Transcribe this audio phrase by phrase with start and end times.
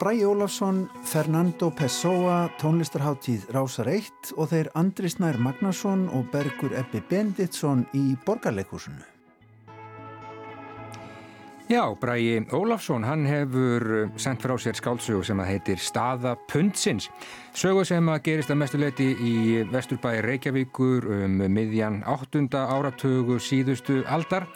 [0.00, 7.00] Bræi Ólafsson, Fernando Pessoa, tónlistarháttíð Rásar 1 og þeir Andri Snær Magnarsson og Bergur Ebbi
[7.08, 9.00] Benditsson í Borgarleikúsinu.
[11.70, 17.08] Já, Bræi Ólafsson, hann hefur sendt frá sér skálsögu sem að heitir Staða Pundsins.
[17.54, 19.36] Sögu sem að gerist að mestuleiti í
[19.72, 22.44] Vesturbæi Reykjavíkur um miðjan 8.
[22.52, 24.46] áratögu síðustu aldar.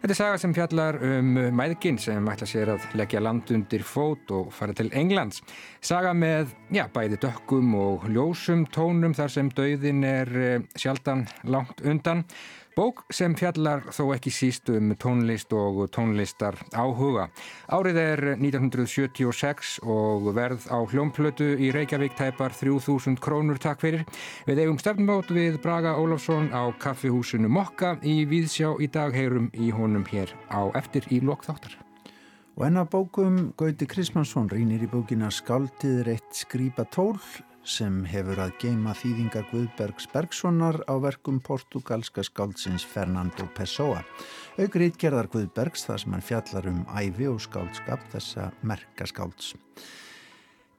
[0.00, 4.30] Þetta er saga sem fjallar um mæðginn sem ætla sér að leggja land undir fót
[4.32, 5.42] og fara til Englands.
[5.84, 11.84] Saga með, já, bæði dökkum og ljósum tónum þar sem dauðin er eh, sjaldan langt
[11.84, 12.24] undan.
[12.76, 17.26] Bók sem fjallar þó ekki síst um tónlist og tónlistar áhuga.
[17.66, 24.06] Árið er 1976 og verð á hljómplötu í Reykjavík tæpar 3000 krónur takk fyrir.
[24.46, 29.72] Við eigum stefnmót við Braga Ólafsson á kaffihúsinu Mokka í Víðsjá í dag heyrum í
[29.74, 31.74] honum hér á eftir í lokþáttar.
[32.54, 37.18] Og enna bókum Gauti Krismansson rínir í bókina Skaldið reitt skrýpa tól
[37.66, 44.02] sem hefur að geima þýðingar Guðbergs Bergssonar á verkum portugalska skáldsins Fernando Pessoa.
[44.60, 49.54] Augrið gerðar Guðbergs þar sem hann fjallar um æfi og skáldskap þessa merka skálds.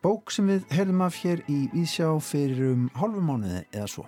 [0.02, 4.08] Bók sem við heyrðum af hér í Ísjá fyrir um hálfumánuði eða svo.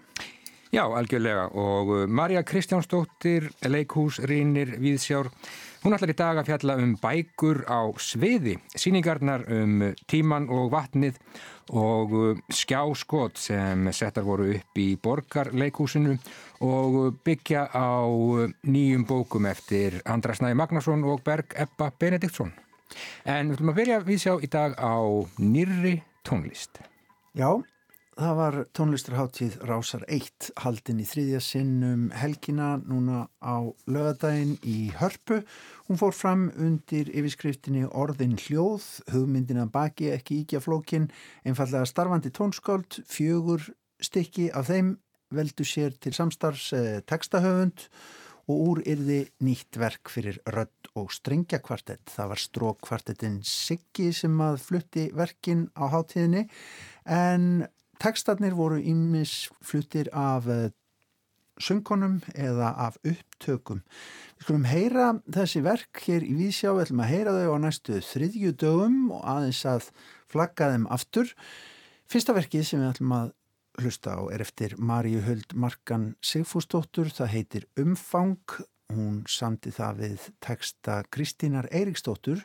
[0.74, 5.30] Já, algjörlega og uh, Marja Kristjánsdóttir, leikhús, rínir, viðsjár
[5.84, 11.18] Hún ætlar í dag að fjalla um bækur á sviði, síningarnar um tíman og vatnið
[11.72, 16.17] og uh, skjáskot sem settar voru upp í borgarleikúsinu
[16.66, 22.52] og byggja á uh, nýjum bókum eftir Andra Snæði Magnarsson og Berg Ebba Benediktsson.
[23.25, 24.97] En við ætlum að byrja að vísjá í dag á
[25.39, 25.95] nýrri
[26.28, 26.83] tónlist.
[27.33, 27.64] Já,
[28.14, 35.39] Það var tónlistarháttíð Rásar 1 haldin í þriðja sinnum helgina núna á lögadaginn í Hörpu.
[35.88, 41.09] Hún fór fram undir yfirskriftinni Orðin hljóð, hugmyndina baki ekki íkja flókin,
[41.42, 43.66] einfallega starfandi tónskáld, fjögur
[43.98, 44.99] stykki af þeim
[45.33, 47.88] veldu sér til samstarfs eh, textahöfund
[48.52, 52.05] og úr yrði nýtt verk fyrir rödd og strengjakvartett.
[52.11, 56.45] Það var strókkvartettin Siggi sem að flutti verkin á háttíðinni
[57.09, 57.64] en
[58.02, 60.71] Tekstarnir voru ímis fluttir af eh,
[61.61, 63.83] söngkonum eða af upptökum.
[64.37, 68.02] Við skulum heyra þessi verk hér í Vísjá, við ætlum að heyra þau á næstu
[68.02, 69.87] þriðju dögum og aðeins að
[70.32, 71.33] flagga þeim aftur.
[72.09, 73.33] Fyrsta verkið sem við ætlum að
[73.82, 78.58] hlusta á er eftir Maríu Höld Markan Sigfúsdóttur, það heitir Umfang,
[78.93, 82.43] hún samti það við teksta Kristínar Eiríksdóttur.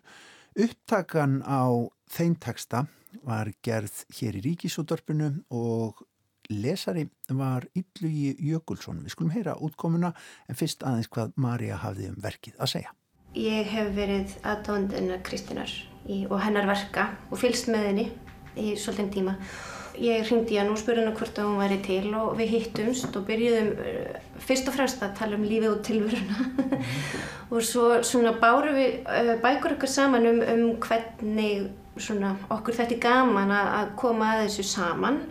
[0.59, 1.69] Upptakan á
[2.11, 2.87] þeim teksta
[3.25, 6.05] var gerð hér í Ríkisúttorpinu og
[6.49, 9.03] lesari var Yllugi Jökulsson.
[9.05, 10.13] Við skulum heyra útkomuna
[10.49, 12.95] en fyrst aðeins hvað Marja hafði um verkið að segja.
[13.37, 15.73] Ég hef verið aðdóndina Kristínar
[16.09, 18.07] og hennar verka og fylst með henni
[18.57, 19.37] í svolítinn tíma.
[19.99, 23.71] Ég hringdi hann og spurði hann hvort hún væri til og við hittumst og byrjuðum
[23.83, 26.85] uh, fyrst og fremst að tala um lífið og tilvöruna mm.
[27.53, 31.67] og svo svona báru við uh, bækur okkar saman um, um hvernig
[32.03, 35.23] svona, okkur þetta er gaman að koma að þessu saman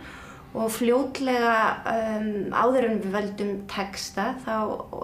[0.56, 1.56] og fljótlega
[1.92, 4.54] um, áður en við veldum texta þá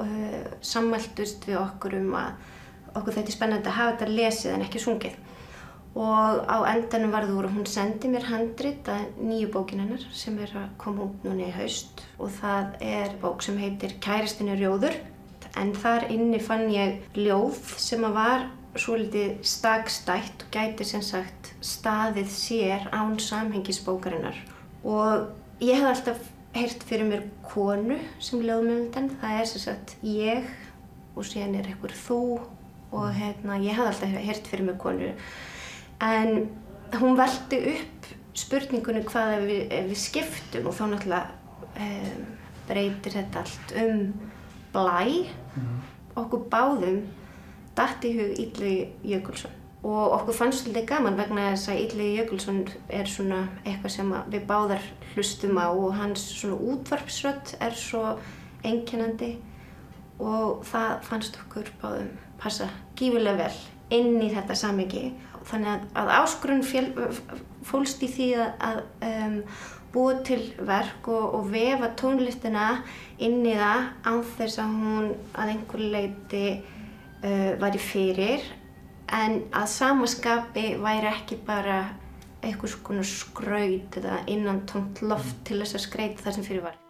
[0.01, 2.51] uh, sammæltust við okkur um að
[2.95, 5.17] okkur þetta er spennandi að hafa þetta lesið en ekki sungið.
[5.95, 10.51] Og á endanum varður að hún sendi mér handrit að nýju bókin hennar sem er
[10.59, 14.97] að koma út núna í haust og það er bók sem heitir Kæristinu rjóður.
[15.61, 18.49] En þar inni fann ég ljóð sem að var
[18.79, 24.37] svolítið stakstætt og gæti sem sagt staðið sér án samhengisbókarinnar.
[24.85, 25.31] Og
[25.63, 26.21] ég hef alltaf
[26.55, 30.51] heyrt fyrir mér konu sem lögmjöndan, það er sem sagt ég
[31.15, 32.21] og síðan er einhver þú
[32.95, 35.11] og hérna ég hef alltaf heyrt fyrir mér konu.
[36.03, 36.49] En
[36.99, 41.27] hún veldi upp spurningunni hvað ef við, ef við skiptum og þá náttúrulega
[41.87, 42.25] um,
[42.69, 44.07] breytir þetta allt um
[44.75, 45.29] blæ.
[45.55, 45.83] Mm.
[46.19, 46.99] okkur báðum
[47.79, 48.75] dætt í hug Ítli
[49.05, 49.61] Jökulsson.
[49.85, 54.47] Og okkur fannst svolítið gaman vegna þess að Ítli Jökulsson er svona eitthvað sem við
[54.49, 58.17] báðar hlustum á og hans svona útvarpsrött er svo
[58.65, 59.35] einkennandi
[60.23, 62.11] og það fannst okkur báðum
[62.41, 62.69] passa
[62.99, 63.63] gífurlega vel
[63.95, 65.09] inn í þetta samengi
[65.45, 66.65] þannig að áskurinn
[67.65, 68.79] fólst í því að, að
[69.09, 69.39] um,
[69.95, 72.69] búið til verk og, og vefa tónlistina
[73.23, 76.47] inn í það án þess að hún að einhver leiti
[77.25, 78.47] uh, væri fyrir
[79.15, 81.83] en að samaskapi væri ekki bara
[82.45, 86.84] eitthvað svona skraut eða innan tómt loft til þess að skreita það sem fyrir var.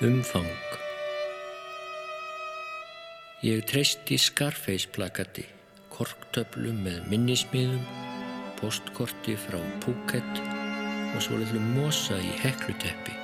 [0.00, 0.46] Umfang
[3.42, 5.42] Ég treysti Scarface plakati,
[5.90, 7.82] korktöflu með minnismiðum,
[8.60, 13.17] postkorti frá Phuket og svo litlu mosa í hekluteppi.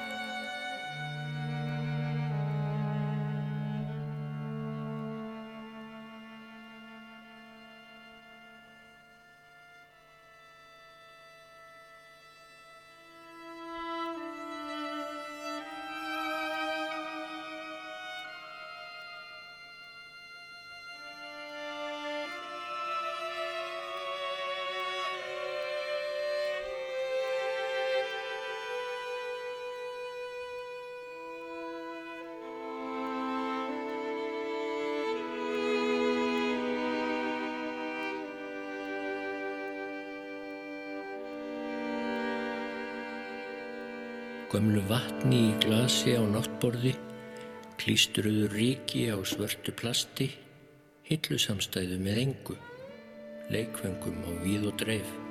[45.24, 46.92] Vatni í glasi á náttborði,
[47.80, 50.28] klístruðu ríki á svörtu plasti,
[51.08, 52.56] hillusamstæðu með engu,
[53.48, 55.23] leikvöngum á víð og dreif.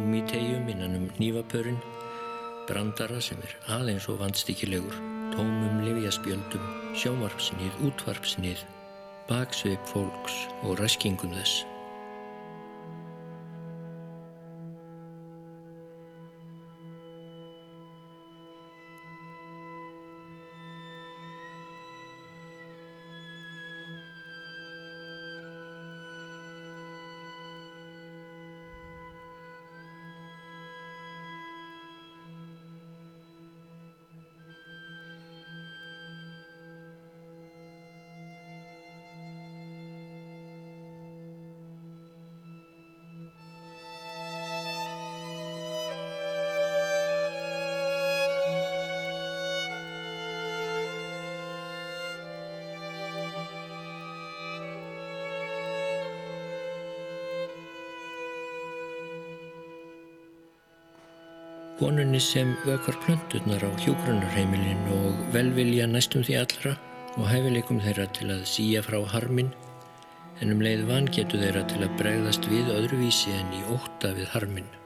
[0.00, 1.76] Gúmítegjum innan um nývapörun,
[2.68, 4.96] brandara sem er aðeins og vandstíkilegur,
[5.34, 6.64] tómum livjaspjöldum,
[6.96, 8.64] sjómarpsnið, útvarpsnið,
[9.28, 11.69] baksveip fólks og ræskingum þess.
[62.10, 66.72] Konunni sem vökar plönturnar á hjógrunarheimilin og velvilja næstum því allra
[67.14, 69.52] og hæfileikum þeirra til að síja frá harmin
[70.42, 74.26] en um leið van getur þeirra til að bregðast við öðruvísi en í óta við
[74.34, 74.79] harmin.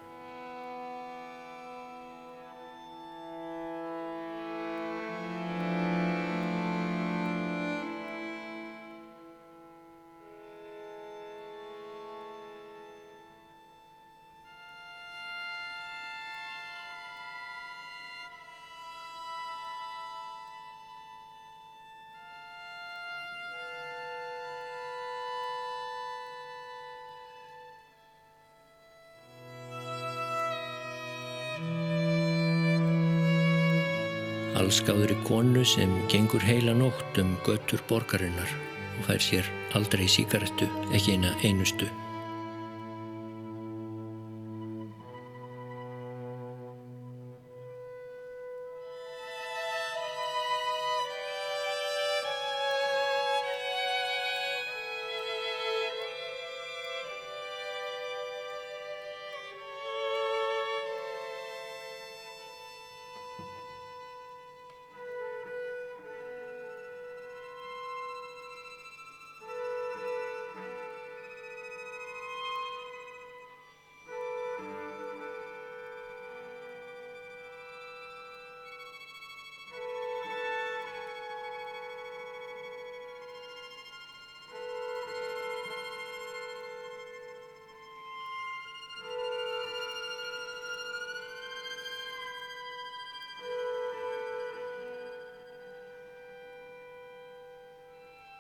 [34.74, 38.50] Allskáðri konu sem gengur heila nótt um göttur borgarinnar
[38.98, 41.86] og fær sér aldrei síkaretu, ekki eina einustu.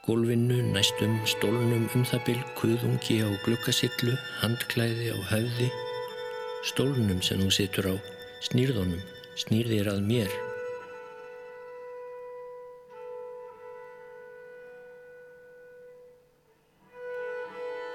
[0.04, 5.70] Gólfinu, næstum stólnum um það bylg, kuðungi á glukkasillu, handklæði á höfði.
[6.68, 7.94] Stólnum sem þú situr á,
[8.44, 9.00] snýrðunum,
[9.40, 10.36] snýrðir að mér.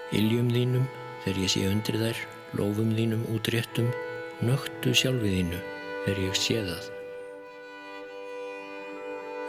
[0.09, 0.89] Iljum þínum,
[1.21, 3.93] þegar ég sé undir þær, lofum þínum útréttum,
[4.41, 5.67] nögtu sjálfið þínu,
[6.07, 6.95] þegar ég sé það.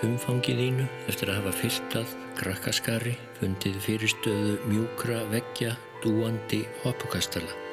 [0.07, 7.70] Umfangið þínu eftir að hafa fyltað krakkaskari, fundið fyrirstöðu mjúkra veggja, dúandi hoppukastala.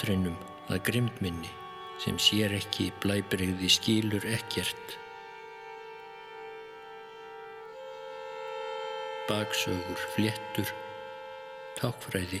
[0.00, 0.36] Hláturinnum
[0.72, 1.48] að grimdminni
[2.00, 4.94] sem sér ekki blæbreyði skilur ekkert.
[9.28, 10.72] Baksögur, fléttur,
[11.76, 12.40] tákfræði,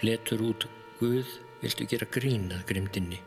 [0.00, 0.66] fléttur út
[0.98, 3.22] Guð, viltu gera grínað grimdinni.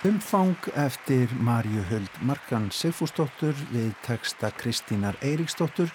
[0.00, 5.90] Umfang eftir Marju Huld Markan Sigfúsdóttur við texta Kristínar Eiríksdóttur.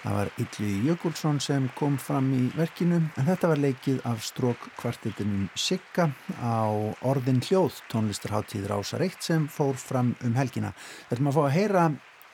[0.00, 4.64] Það var Ylvi Jökulsson sem kom fram í verkinu en þetta var leikið af strók
[4.78, 6.06] kvartetinum Sigga
[6.40, 6.72] á
[7.04, 10.72] orðin hljóð tónlistarháttíð Rása Reitt sem fór fram um helgina.
[11.10, 11.84] Þetta maður fá að heyra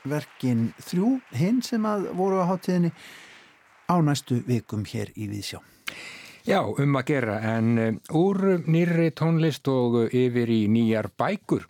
[0.07, 2.93] verkin þrjú hinn sem að voru á háttíðinni
[3.91, 5.59] á næstu vikum hér í Víðsjá.
[6.47, 8.37] Já, um að gera, en eh, úr
[8.71, 11.65] nýri tónlist og yfir í nýjar bækur.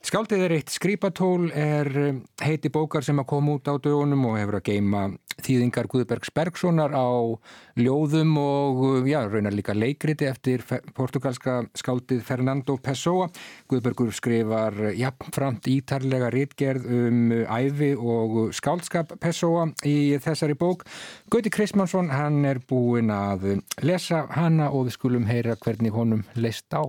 [0.00, 4.38] Skáldið er eitt skrýpatól, er eh, heiti bókar sem að koma út á dögunum og
[4.40, 5.02] hefur að geima
[5.44, 7.36] þýðingar Guðbergs Bergsonar á
[7.76, 10.64] ljóðum og já, raunar líka leikriti eftir
[10.96, 13.26] portugalska skáldið Fernando Pessoa.
[13.68, 20.86] Guðbergur skrifar jafnframt ítarlega rítgerð um æfi og skáldskap Pessoa í þessari bók.
[21.28, 26.72] Gauti Kristmansson, hann er búin að lesa hana og við skulum heyra hvernig honum leist
[26.72, 26.88] á.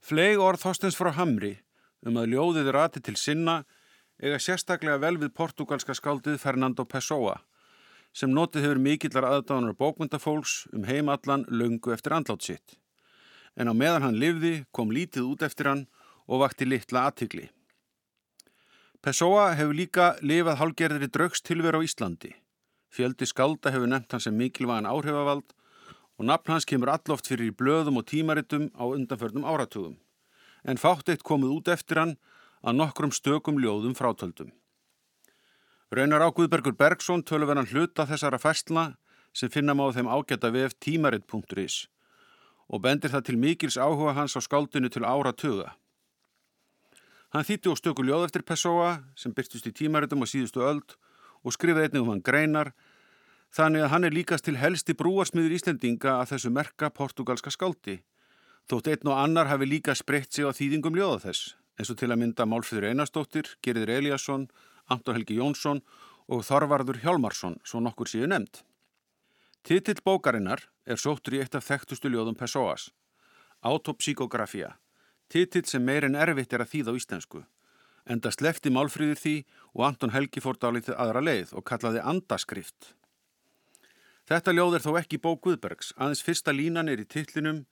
[0.00, 1.58] Fleig orð Þorstens frá Hamri
[2.04, 3.62] um að ljóðið rati til sinna
[4.20, 7.38] eiga sérstaklega vel við portugalska skáldið Fernando Pessoa
[8.16, 12.78] sem notið hefur mikillar aðdáðanar bókmyndafólks um heimallan löngu eftir andlátt sitt.
[13.56, 15.84] En á meðan hann livði kom lítið út eftir hann
[16.24, 17.50] og vakti litla aðtikli.
[19.04, 22.32] Pessoa hefur líka lifað hálgerðri draugstilveru á Íslandi.
[22.88, 25.52] Fjöldi skalda hefur nefnt hann sem mikilvægan áhrifavald
[26.16, 30.00] og nafn hans kemur alloft fyrir í blöðum og tímaritum á undanförnum áratugum.
[30.66, 32.16] En fátt eitt komið út eftir hann
[32.66, 34.50] að nokkrum stökum ljóðum frátöldum.
[35.94, 38.96] Raunar á Guðbergur Bergson töluverðan hluta þessara fæstla
[39.30, 41.86] sem finna má þeim ágæta vef tímaritt.is
[42.66, 45.76] og bendir það til mikils áhuga hans á skáldinu til ára tuga.
[47.30, 50.96] Hann þýtti og stöku ljóð eftir Pessoa sem byrstust í tímarittum á síðustu öld
[51.46, 52.72] og skrifaði einnig um hann greinar
[53.54, 58.00] þannig að hann er líkast til helsti brúarsmiður Íslendinga að þessu merka portugalska skáldi.
[58.66, 62.08] Þótt einn og annar hafi líka spreytt sig á þýðingum ljóða þess eins og til
[62.10, 64.46] að mynda Málfríður Einarstóttir, Gerður Eliasson,
[64.88, 65.82] Anton Helgi Jónsson
[66.26, 68.62] og Þorvarður Hjálmarsson, svo nokkur síðu nefnd.
[69.66, 72.88] Titill bókarinnar er sóttur í eitt af þekktustu ljóðum Pessoas,
[73.66, 74.76] Autopsykografía,
[75.28, 77.44] Titill sem meir en erfitt er að þýða á íslensku.
[78.06, 79.36] Enda slefti málfríður því
[79.74, 82.94] og Anton Helgi fór dálítið aðra leið og kallaði andaskrift.
[84.26, 87.64] Þetta ljóð er þó ekki bók Guðbergs, aðeins fyrsta línan er í titlinum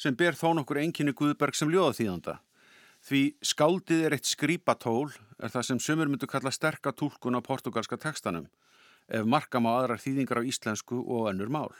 [0.00, 2.38] sem ber þó nokkur enginni Guðberg sem ljóða þýðanda.
[3.04, 7.96] Því skáldið er eitt skrýpatól er það sem sumur myndu kalla sterka tólkun á portugalska
[8.00, 8.48] tekstanum
[9.10, 11.72] ef markam á aðrar þýðingar á íslensku og önnur mál.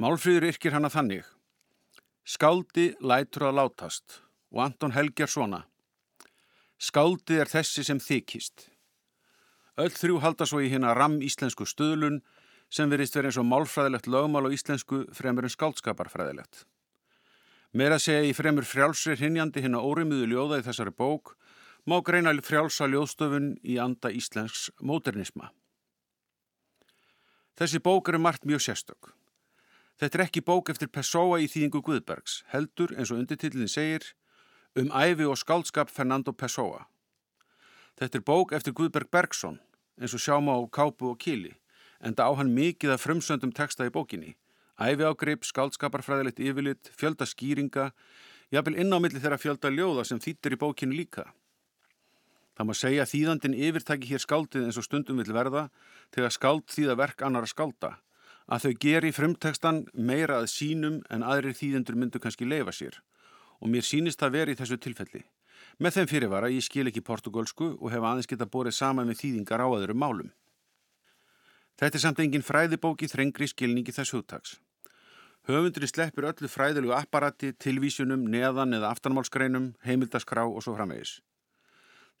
[0.00, 1.26] Málfríður yrkir hana þannig.
[2.24, 5.64] Skáldi lætur að látast og Anton Helger svona.
[6.78, 8.70] Skáldið er þessi sem þykist.
[9.78, 12.22] Öll þrjú halda svo í hérna ram íslensku stöðlun
[12.70, 16.64] sem verist verið eins og málfræðilegt lögmál á íslensku fremur en skáldskaparfræðilegt.
[17.74, 21.32] Meira segja í fremur frjálsri hrinjandi hérna órimuðu ljóða í þessari bók
[21.90, 25.50] má greina frjálsa ljóðstöfun í anda íslensks móternisma.
[27.58, 29.10] Þessi bók eru margt mjög sérstök.
[29.98, 34.06] Þetta er ekki bók eftir Pessoa í þýðingu Guðbergs, heldur eins og undirtillin segir
[34.78, 36.86] um æfi og skáldskap Fernando Pessoa.
[37.98, 39.58] Þetta er bók eftir Guðberg Bergson,
[39.98, 41.56] eins og sjáma á kápu og kíli,
[41.98, 44.36] en það á hann mikið af frumsöndum texta í bókinni.
[44.74, 47.92] Æfi ágrip, skáldskaparfræðilegt yfirlit, fjölda skýringa,
[48.50, 51.28] jafnvel inn á milli þeirra fjölda ljóða sem þýttir í bókinni líka.
[52.54, 55.68] Það má segja að þýðandin yfirtæki hér skáldið eins og stundum vil verða
[56.14, 57.96] þegar skáld þýða verk annara skálda,
[58.46, 63.00] að þau geri frumtekstan meira að sínum en aðrir þýðendur myndu kannski leifa sér
[63.62, 65.22] og mér sínist það verið í þessu tilfelli.
[65.78, 69.62] Með þeim fyrirvara ég skil ekki portugalsku og hef aðeins geta borið saman með þýðingar
[69.64, 70.30] á öðrum málum.
[71.80, 74.56] Þetta er samt engin fræðibóki þrengri skilningi þess hugtags.
[75.44, 81.18] Höfundri sleppur öllu fræðilegu apparati, tilvísunum, neðan eða aftanmálskreinum, heimildaskrá og svo framvegis.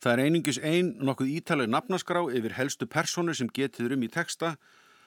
[0.02, 4.56] Það er einingis ein nokkuð ítaleg nafnaskrá yfir helstu personu sem getiður um í texta,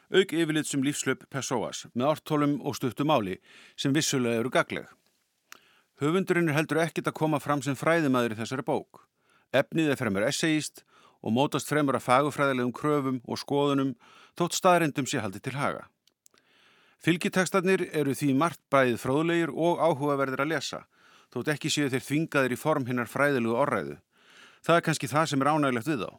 [0.09, 3.37] auk yfirlit sem lífslöp Pessoas með ártólum og stuttu máli
[3.75, 4.87] sem vissulega eru gagleg.
[6.01, 9.03] Höfundurinn er heldur ekkit að koma fram sem fræðimæður í þessari bók.
[9.53, 10.85] Efnið er fremur essayist
[11.21, 13.93] og mótast fremur að fagufræðilegum kröfum og skoðunum
[14.37, 15.87] þótt staðrindum sé haldi til haga.
[17.03, 20.85] Fylgitekstarnir eru því margt bæðið fróðlegir og áhugaverðir að lesa,
[21.33, 23.99] þótt ekki séu þeir þvingaðir í form hinnar fræðilegu orræðu.
[24.65, 26.09] Það er kannski það sem er ánægilegt við þá.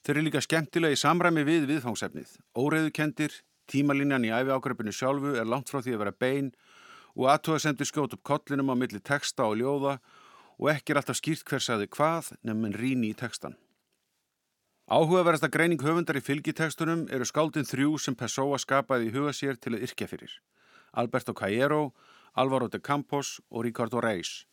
[0.00, 2.34] Þeir eru líka skemmtilega í samræmi við viðfangsefnið.
[2.56, 3.34] Óreiðukendir,
[3.70, 6.50] tímalínjan í æfi ágrepinu sjálfu er langt frá því að vera bein
[7.14, 9.98] og aðtóðasendur skjót upp kollinum á milli texta og ljóða
[10.58, 13.56] og ekki er alltaf skýrt hver sagði hvað nefnum ríni í textan.
[14.90, 19.76] Áhugaverðasta greining höfundar í fylgitekstunum eru skáldin þrjú sem Pessoa skapaði í huga sér til
[19.76, 20.32] að yrkja fyrir.
[20.98, 21.92] Alberto Caero,
[22.34, 24.48] Alvaro de Campos og Ricardo Reis.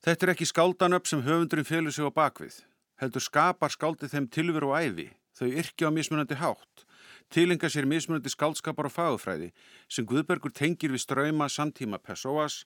[0.00, 2.62] Þetta er ekki skáldanöpp sem höfundurinn félur sig á bakvið.
[2.96, 5.10] Heldur skapar skáldið þeim tilveru og æfi.
[5.36, 6.86] Þau yrkja á mismunandi hátt
[7.30, 9.52] tilenga sér mismunandi skaldskapar og fagufræði
[9.90, 12.64] sem Guðbergur tengir við ströyma samtíma Pessoas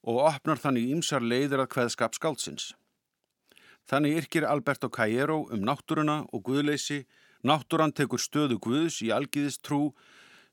[0.00, 2.72] og opnar þannig ímsar leiðir að hveðskap skaldsins.
[3.90, 7.00] Þannig yrkir Alberto Caero um náttúruna og Guðleysi,
[7.42, 9.96] náttúran tekur stöðu Guðs í algiðist trú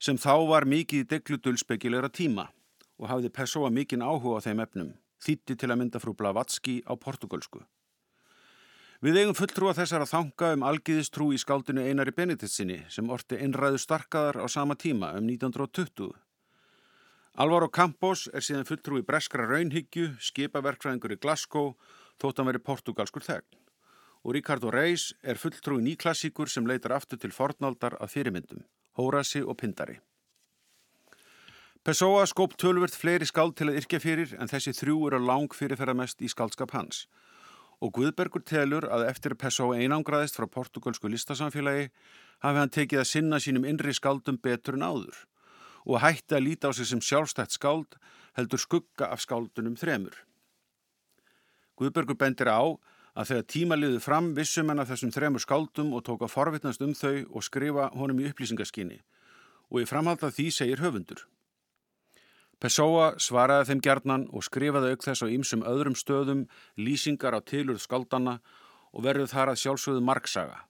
[0.01, 2.47] sem þá var mikið í degludulsbyggilegra tíma
[2.97, 4.89] og hafði Pessoa mikinn áhuga á þeim efnum,
[5.21, 7.61] þýtti til að mynda frú Blavatski á portugalsku.
[9.05, 13.77] Við eigum fulltrúa þessar að þanga um algiðistrú í skáldinu Einari Benediktsinni sem orti einræðu
[13.83, 16.09] starkaðar á sama tíma um 1920.
[17.37, 21.75] Alvaro Campos er síðan fulltrúi breskra raunhyggju, skipaverkfræðingur í Glasgow,
[22.21, 23.61] þótt hann veri portugalskur þegn.
[24.25, 28.65] Og Ricardo Reis er fulltrúi nýklassíkur sem leitar aftur til fornaldar að fyrirmyndum,
[28.97, 29.99] Hórasi og Pindari.
[31.85, 36.19] Pessoa skóp tölvert fleiri skáld til að yrkja fyrir en þessi þrjú eru lang fyrirferðamest
[36.25, 37.05] í skáldskap hans
[37.83, 41.89] og Guðbergur telur að eftir Pessoa einangraðist frá portugalsku listasamfélagi
[42.43, 45.19] hafi hann tekið að sinna sínum innri skáldum betur en áður
[45.85, 47.99] og hætti að líta á sig sem sjálfstætt skáld
[48.37, 50.15] heldur skugga af skáldunum þremur.
[51.77, 52.61] Guðbergur bendir á
[53.17, 56.93] að þegar tíma liði fram vissum hann að þessum þremur skáldum og tóka forvittnast um
[56.97, 58.99] þau og skrifa honum í upplýsingaskinni
[59.71, 61.25] og í framhald af því segir höfundur.
[62.57, 66.45] Pessoa svaraði þeim gerðnan og skrifaði auk þess á ýmsum öðrum stöðum
[66.81, 68.39] lýsingar á tilurð skaldanna
[68.93, 70.63] og verður þar að sjálfsögðu marksaga.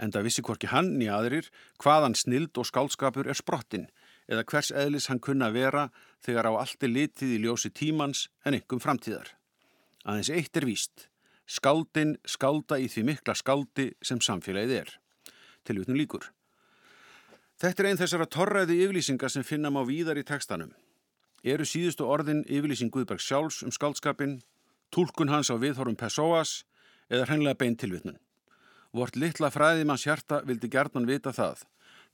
[0.00, 1.50] En það vissi hvorki hann í aðrir
[1.82, 3.90] hvaðan snild og skaldskapur er sprottin
[4.30, 5.90] eða hvers eðlis hann kunna vera
[6.24, 9.28] þegar á allti litið í ljósi tímans en yngum framtíðar.
[10.04, 11.08] Aðeins eitt er víst.
[11.50, 14.92] Skaldin skalda í því mikla skaldi sem samfélagið er.
[15.66, 16.30] Til utnum líkur.
[17.60, 20.72] Þetta er einn þessara torræði yflýsingar sem finna má víðar í tekstanum
[21.42, 24.40] eru síðustu orðin yfirlýsing Guðberg sjálfs um skaldskapin,
[24.92, 26.64] tólkun hans á viðhorum Pessoas
[27.08, 28.18] eða hreinlega bein tilvitnun.
[28.92, 31.64] Vort litla fræðimanns hjarta vildi gerðan vita það.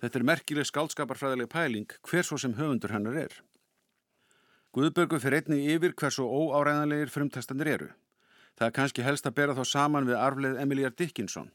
[0.01, 3.33] Þetta er merkileg skaldskaparfræðileg pæling hver svo sem höfundur hennar er.
[4.77, 7.87] Guðbörgu fyrir einnig yfir hversu óáræðanlegir frumtestandir eru.
[8.61, 11.49] Það er kannski helst að bera þá saman við arfleð Emiljar Dickinson.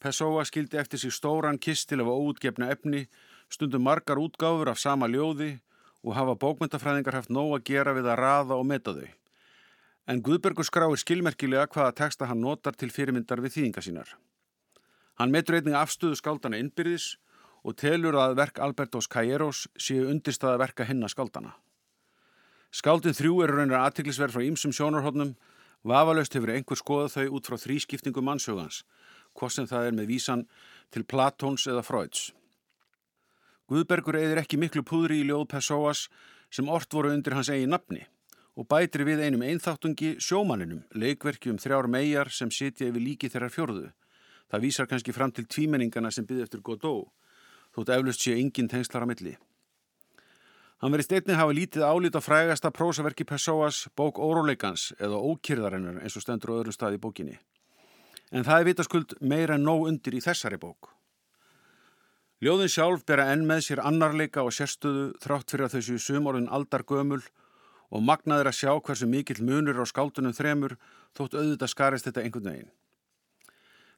[0.00, 3.02] Pessoa skildi eftir sig stóran kistil af óutgefna efni,
[3.52, 5.58] stundum margar útgáfur af sama ljóði
[6.00, 9.12] og hafa bókmyndafræðingar haft nóg að gera við að raða og meta þau.
[10.08, 14.16] En Guðbergur skráir skilmerkilega hvaða texta hann notar til fyrirmyndar við þýðinga sínar.
[15.20, 17.18] Hann metur einnig afstöðu skáldana innbyrðis
[17.60, 21.58] og telur að verk Albertos Cayeros séu undirstaða verka hinna skáldana.
[22.68, 25.36] Skáldin þrjú eru raunar aðtiklisverð frá ýmsum sjónarhóttnum,
[25.88, 28.82] vafalaust hefur einhver skoðað þau út frá þrískiptingu mannsögans,
[29.32, 30.44] hvort sem það er með vísan
[30.92, 32.28] til Platóns eða Freuds.
[33.68, 36.06] Guðbergur eðir ekki miklu púðri í ljóð Pessoas
[36.52, 38.04] sem ort voru undir hans eigi nafni
[38.58, 43.52] og bætri við einum einþáttungi sjómaninum, leikverki um þrjár megar sem sitja yfir líki þeirra
[43.54, 43.84] fjörðu.
[44.50, 47.12] Það vísar kannski fram til tvímenningana sem byggði eftir Godot
[47.76, 49.36] þótt eflust sé engin tengslar á milli.
[50.78, 56.14] Hann verið steinni hafa lítið álít á frægasta prósaverki Pessoas bók Óróleikans eða Ókýrðarinnar eins
[56.14, 57.34] og stendur á öðrum stað í bókinni.
[58.30, 60.92] En það er vitaskuld meira en nóg undir í þessari bók.
[62.38, 66.86] Ljóðin sjálf bera enn með sér annarleika og sérstöðu þrátt fyrir að þessu sumorðin aldar
[66.86, 67.24] gömul
[67.90, 70.76] og magnaður að sjá hversu mikill munur á skáldunum þremur
[71.18, 72.70] þótt auðvitað skarist þetta einhvern veginn.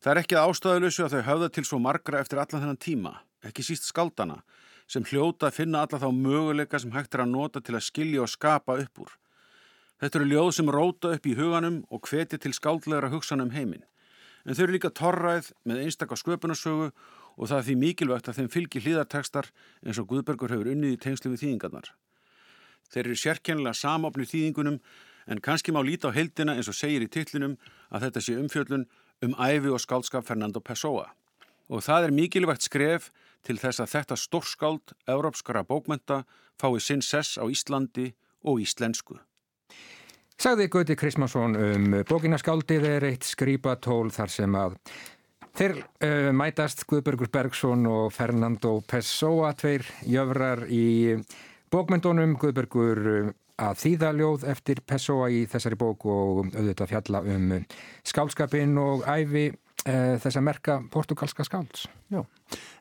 [0.01, 3.19] Það er ekki að ástæðuleysu að þau höfða til svo margra eftir allan þennan tíma
[3.45, 4.41] ekki síst skaldana,
[4.91, 8.25] sem hljóta að finna alla þá möguleika sem hægt er að nota til að skilja
[8.25, 9.13] og skapa upp úr.
[10.01, 13.85] Þetta eru ljóð sem róta upp í huganum og hveti til skáldlegra hugsanum heiminn.
[14.49, 18.51] En þau eru líka torræð með einstakka sköpunarsögu og það er því mikilvægt að þeim
[18.55, 19.51] fylgir hlýðartekstar
[19.85, 21.93] eins og Guðbergur hefur unnið í tengslu við þýðingarnar.
[22.91, 24.81] Þeir eru sérkennilega samofni þýðingunum
[25.31, 27.59] en kannski má líta á heldina eins og segir í tillinum
[27.93, 28.89] að þetta sé umfjöllun
[29.23, 31.11] um æfi og skálskap Fernando Pessoa.
[31.69, 33.11] Og það er mikilvægt skref
[33.47, 36.25] til þess að þetta stórskáld európskara bókmenta
[36.61, 38.11] fái sinn sess á Íslandi
[38.45, 39.19] og íslensku.
[40.41, 44.79] Sagði Gauti Krismansson um bókinaskáldið er eitt skrýpatól þar sem að
[45.59, 51.19] þeir uh, mætast Guðbergur Bergson og Fernando Pessoa, tveir jöfrar í
[51.73, 57.51] bókmyndunum, Guðbergur uh, að þýðaljóð eftir Pessoa í þessari bók og auðvitað fjalla um
[58.09, 59.51] skálskapin og æfi
[59.85, 61.87] þess að merka portugalska skálds.
[62.13, 62.21] Já.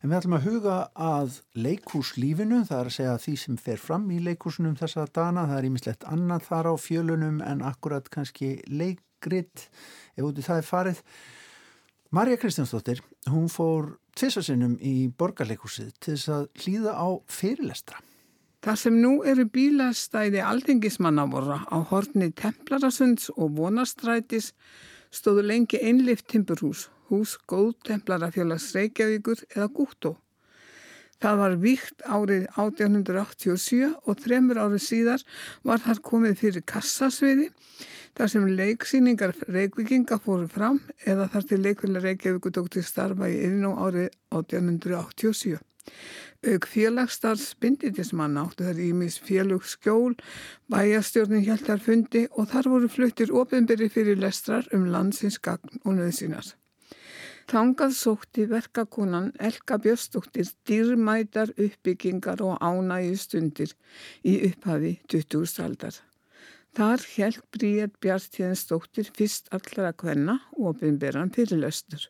[0.02, 4.10] En við ætlum að huga að leikúslífinu, það er að segja því sem fer fram
[4.12, 9.70] í leikúsunum þessa dana, það er ímislegt annað þar á fjölunum en akkurat kannski leikrit
[10.18, 11.02] ef úti það er farið.
[12.10, 18.00] Marja Kristjánsdóttir, hún fór tvisasinnum í borgarleikúsið til þess að hlýða á fyrirlestra.
[18.66, 24.50] Það sem nú eru bílastæði aldingismannavora á horni Templarasuns og Vonastrætis
[25.12, 30.18] stóðu lengi einlift timburhús hús góðtemplarafélags Reykjavíkur eða Gúttó.
[31.20, 35.24] Það var víkt árið 1887 og þremur árið síðar
[35.68, 37.50] var þar komið fyrir kassasviði
[38.16, 43.36] þar sem leiksýningar Reykjavíkinga fóru fram eða þar til leikvila Reykjavíku tók til starfa í
[43.42, 45.60] yfirnó árið 1887.
[46.48, 50.16] Auk félagsstarfs binditismann áttu þar ímis félagskjól,
[50.72, 55.98] bæjastjórnin hjælt þar fundi og þar voru fluttir ofinbyrri fyrir lestrar um landsins gagn og
[55.98, 56.54] nöðsynars.
[57.50, 63.74] Tangað sótti verkakonan Elka Björnstóttir dýrmætar uppbyggingar og ánægi stundir
[64.22, 65.58] í upphafi 20.
[65.66, 65.98] aldar.
[66.78, 72.06] Þar held Bríett Bjartíðinsdóttir fyrst allara kvenna og ofinberan fyrirlöstur.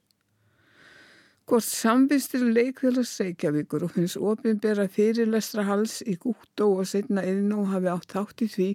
[1.50, 7.88] Hvort samvistir leikfélags Reykjavíkur og finnst ofinbera fyrirlestra hals í Gúttó og setna yðnú hafi
[7.90, 8.68] átt átt í því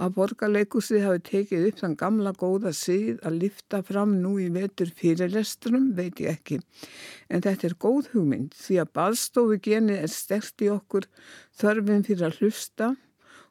[0.00, 4.94] að borgarleikusið hafi tekið upp þann gamla góða síð að lifta fram nú í vetur
[5.02, 6.62] fyrirlestrum, veit ég ekki.
[7.28, 11.10] En þetta er góð hugmynd því að baðstofu geni er sterkt í okkur
[11.60, 12.90] þörfin fyrir að hlusta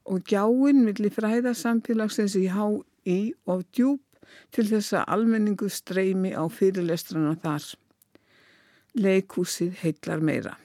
[0.10, 2.66] og gjáinn millir fræðarsamfélagsins í há
[3.06, 4.02] í og djúb
[4.50, 7.70] til þess að almenningu streymi á fyrirlestrana þar
[8.98, 10.58] leikúsið heitlar meira.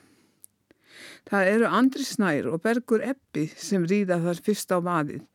[1.28, 5.26] Það eru Andri Snær og Bergur Eppi sem ríða þar fyrst á vaðið.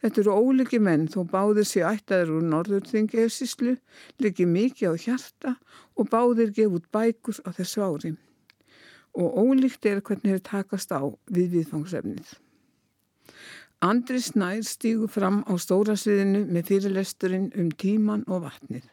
[0.00, 3.76] Þetta eru óliki menn þó báðir sér ættaður úr norðurþingi efsíslu,
[4.18, 5.54] liki mikið á hjarta
[5.94, 8.12] og báðir gef út bækur á þessu ári.
[9.14, 12.32] Og ólíkt er hvernig þeir takast á við viðfangsefnið.
[13.84, 18.88] Andri Snær stígur fram á stóra sviðinu með fyrirlesturinn um tíman og vatnið.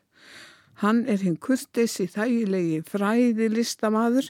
[0.81, 4.27] Hann er hinn kurtesi þægilegi fræði listamaður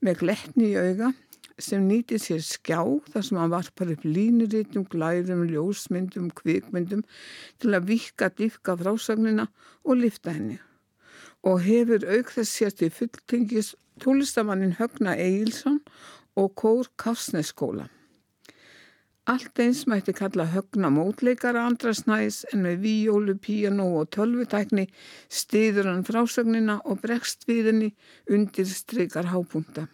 [0.00, 1.10] með gletni í auga
[1.60, 2.80] sem nýtir sér skjá
[3.12, 7.04] þar sem hann varpar upp línurítum, glærum, ljósmyndum, kvikmyndum
[7.60, 9.50] til að vika diffka frásagnina
[9.84, 10.56] og lifta henni.
[11.44, 15.82] Og hefur auk þess sér til fulltingis tólistamannin Högna Eilsson
[16.36, 17.90] og Kór Kásneskóla.
[19.30, 24.88] Allt eins mætti kalla högna mótleikara andra snæs en með víjólu, píanó og tölvutækni
[25.40, 27.90] stiður hann frásögnina og bregst við henni
[28.26, 29.86] undir streykar hápunta.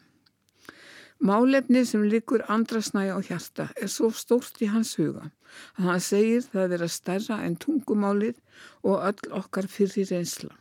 [1.21, 5.29] Málefni sem likur andra snæja á hjarta er svo stórt í hans huga
[5.77, 8.41] að hann segir það vera stærra en tungumálið
[8.89, 10.55] og öll okkar fyrir reynsla.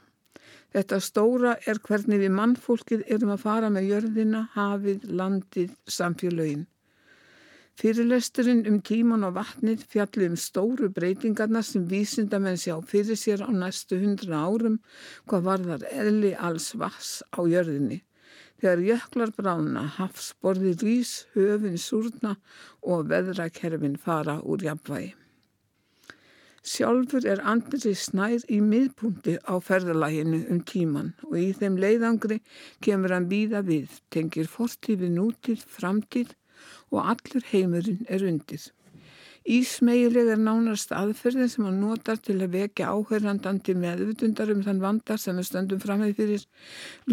[0.75, 6.65] Þetta stóra er hvernig við mannfólkið erum að fara með jörðina, hafið, landið, samfélögin.
[7.75, 13.51] Fyrirlesturinn um tíman og vatnið fjalli um stóru breytingarna sem vísindamenn sjá fyrir sér á
[13.51, 14.77] næstu hundra árum
[15.27, 17.97] hvað varðar eðli alls vass á jörðinni.
[18.63, 22.37] Þegar jöklar brána, hafsborði rís, höfin súrna
[22.81, 25.11] og veðrakerfin fara úr jafnvægi.
[26.65, 32.39] Sjálfur er andri snær í miðpunkti á ferðalæginu um tíman og í þeim leiðangri
[32.87, 36.31] kemur hann víða við, tengir fortífi nútíð, framtíð
[36.93, 38.71] og allur heimurinn er undir.
[39.45, 45.21] Ísmeileg er nánast aðferðin sem hann notar til að vekja áhörrandandi meðvutundar um þann vandar
[45.21, 46.45] sem við stöndum framhefð fyrir.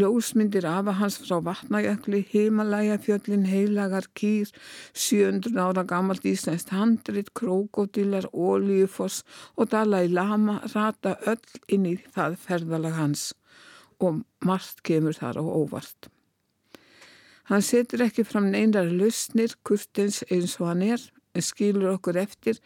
[0.01, 4.49] Ljósmyndir afa hans frá vatnajökli, heimalægafjöllin, heilagar, kýr,
[4.97, 11.99] 700 ára gamalt íslenskt handrit, krókódílar, ólíufoss og dala í lama rata öll inn í
[12.17, 13.29] það ferðalag hans
[14.01, 16.12] og margt kemur þar á óvart.
[17.53, 21.03] Hann setur ekki fram neinar lausnir, kurtins eins og hann er,
[21.37, 22.57] en skilur okkur eftir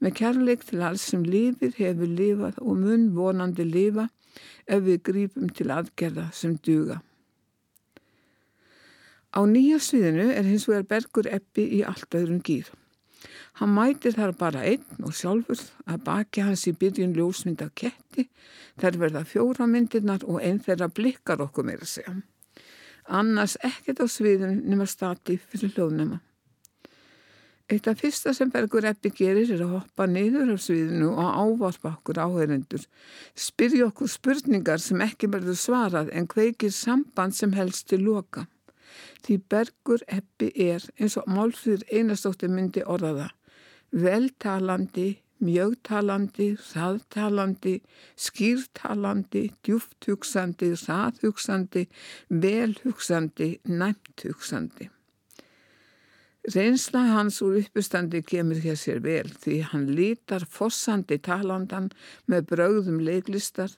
[0.00, 4.06] með kærleik til alls sem lifir, hefur lifað og mun vonandi lifa
[4.64, 7.02] ef við grípum til aðgerða sem duga.
[9.36, 12.72] Á nýja sviðinu er hins vegar Bergur Eppi í allt öðrum gýr.
[13.60, 18.30] Hann mætir þar bara einn og sjálfur að baki hans í byrjun ljósmynda ketti,
[18.80, 22.22] þær verða fjóra myndirnar og einn þeirra blikkar okkur meira segja
[23.10, 26.20] annars ekkert á sviðun nema stati fyrir hljóðnema.
[27.70, 31.92] Eitt af fyrsta sem Bergur Eppi gerir er að hoppa niður á sviðinu og ávarpa
[31.92, 32.82] okkur áhærendur,
[33.38, 38.48] spyrja okkur spurningar sem ekki verður svarað en kveikir samband sem helst til loka.
[39.22, 43.28] Því Bergur Eppi er eins og málfyrir einastóttir myndi orðaða,
[43.94, 47.80] veltalandi, mjögtalandi, hraðtalandi,
[48.20, 51.86] skýrtalandi, djúfthugsandi, hraðhugsandi,
[52.28, 54.90] velhugsandi, næmthugsandi.
[56.54, 61.90] Reynsla hans úr uppustandi kemur hér sér vel því hann lítar fossandi talandan
[62.30, 63.74] með brauðum leiklistar,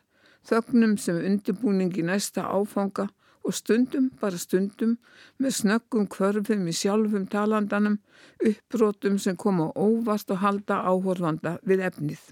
[0.46, 3.09] þögnum sem undirbúning í næsta áfanga
[3.42, 4.96] og stundum, bara stundum,
[5.38, 7.98] með snöggum kvörfum í sjálfum talandanum,
[8.38, 12.22] uppbrótum sem koma óvart og halda áhorfanda við efnið.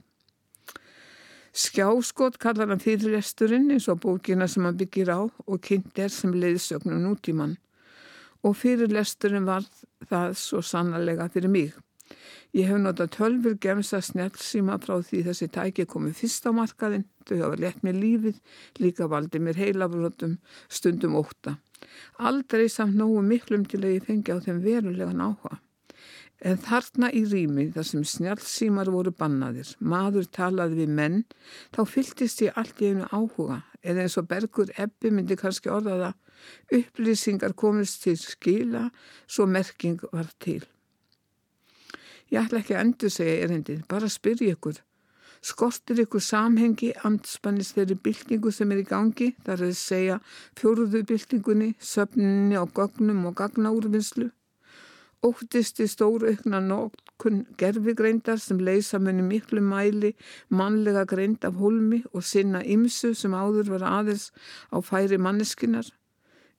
[1.50, 6.30] Skjáskot kallar hann fyrirlesturinn eins og bókina sem hann byggir á og kynnt er sem
[6.30, 7.56] leiðsögnum nútíman.
[8.46, 9.66] Og fyrirlesturinn var
[10.06, 11.74] það svo sannlega fyrir mig.
[12.54, 16.50] Ég hef notað tölfur gemsa snjálfsíma frá því þessi tæki komið fyrst á
[17.30, 17.40] markaðin.
[17.40, 18.40] Þau hafa lett mér lífið,
[18.80, 20.38] líka valdi mér heilabrótum,
[20.68, 21.58] stundum óta.
[22.18, 25.60] Aldrei samt nógu miklum til að ég fengi á þeim verulegan áhuga.
[26.40, 31.24] En þarna í rými þar sem snjálfsímar voru bannaðir, maður talaði við menn,
[31.74, 33.62] þá fylltist ég allt í einu áhuga.
[33.82, 36.14] Eða eins og Bergur Ebbi myndi kannski orðaða,
[36.72, 38.90] upplýsingar komist til skila,
[39.28, 40.64] svo merking var til.
[42.32, 44.80] Ég ætla ekki að endur segja erindið, bara spyrja ykkur.
[45.40, 50.18] Skortir ykkur samhengi amtspannist þeirri byltingu sem er í gangi, þar er að segja
[50.60, 54.28] fjóruðu byltingunni, söfninni á gögnum og gagnaúrvinnslu.
[55.24, 60.12] Óttist í stóru aukna nokkun gerfigreindar sem leysa munni miklu mæli
[60.48, 64.30] mannlega greind af holmi og sinna ymsu sem áður var aðeins
[64.72, 65.88] á færi manneskinnar.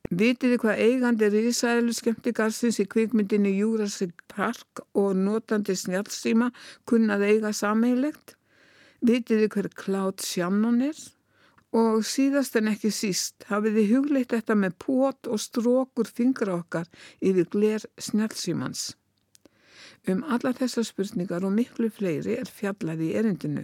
[0.10, 6.50] Vitiði hvað eigandi er Ísælu skemmtikarsins í kvikmyndinni Jurassic Park og notandi snjálfsíma
[6.89, 8.36] kunnað eiga sammeilegt?
[9.02, 10.98] Vitiði hver Cloud Shannon er?
[11.74, 16.90] Og síðast en ekki síst hafiði hugleitt þetta með pót og strókur fingra okkar
[17.24, 18.92] yfir gler snjálfsímans.
[20.10, 23.64] Um alla þessar spurningar og miklu fleiri er fjallaði í erindinu,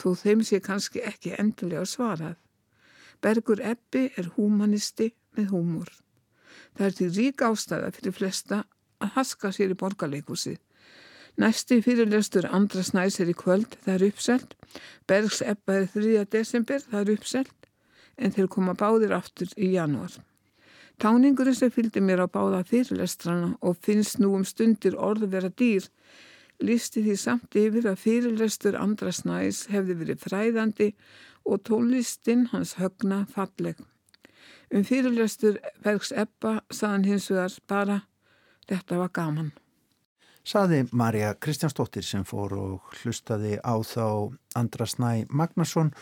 [0.00, 2.36] þó þeim sé kannski ekki endilega svarað.
[3.20, 5.90] Bergur Ebbi er humanisti með húmor.
[6.76, 8.62] Það er til rík ástæða fyrir flesta
[9.02, 10.56] að haska sér í borgarleikusi.
[11.38, 14.54] Næsti fyrirlestur andra snæs er í kvöld, það er uppselt.
[15.06, 16.24] Bergs Ebba er 3.
[16.32, 17.68] desember, það er uppselt,
[18.18, 20.16] en þeir koma báðir aftur í janúar.
[20.98, 25.86] Táningurinn sem fylgdi mér á báða fyrirlestrana og finnst nú um stundir orðu vera dýr,
[26.58, 30.90] lísti því samt yfir að fyrirlestur andra snæs hefði verið fræðandi
[31.46, 33.78] og tólistinn hans högna falleg.
[34.74, 38.02] Um fyrirlestur Bergs Ebba saðan hins vegar bara
[38.66, 39.54] þetta var gaman.
[40.46, 45.92] Saði Marja Kristjánsdóttir sem fór og hlustaði á þá Andrasnæ Magnason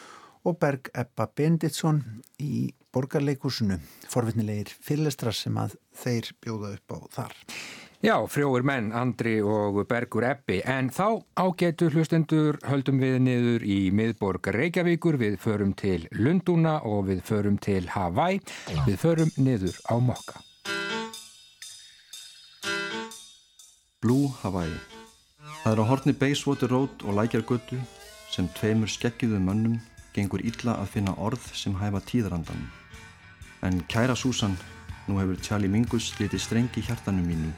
[0.46, 2.02] og Berg Ebba Benditsson
[2.42, 7.34] í borgarleikursunu, forvitnilegir fyrirlestrar sem að þeir bjóða upp á þar.
[8.04, 13.78] Já, frjóir menn, Andri og Bergur Ebbi, en þá ágetur hlustendur höldum við niður í
[13.90, 18.42] miðborg Reykjavíkur, við förum til Lundúna og við förum til Hawaii,
[18.86, 20.44] við förum niður á Mokka.
[24.04, 24.74] Blue Hawaii
[25.62, 27.78] Það er á horni Bayswater Road og Lækjargötu
[28.28, 29.78] sem tveimur skeggiðu mönnum
[30.12, 32.66] gengur illa að finna orð sem hæfa tíðrandan.
[33.64, 34.58] En kæra Susan,
[35.08, 37.54] nú hefur Charlie Mingus litið strengi hjartanum mínu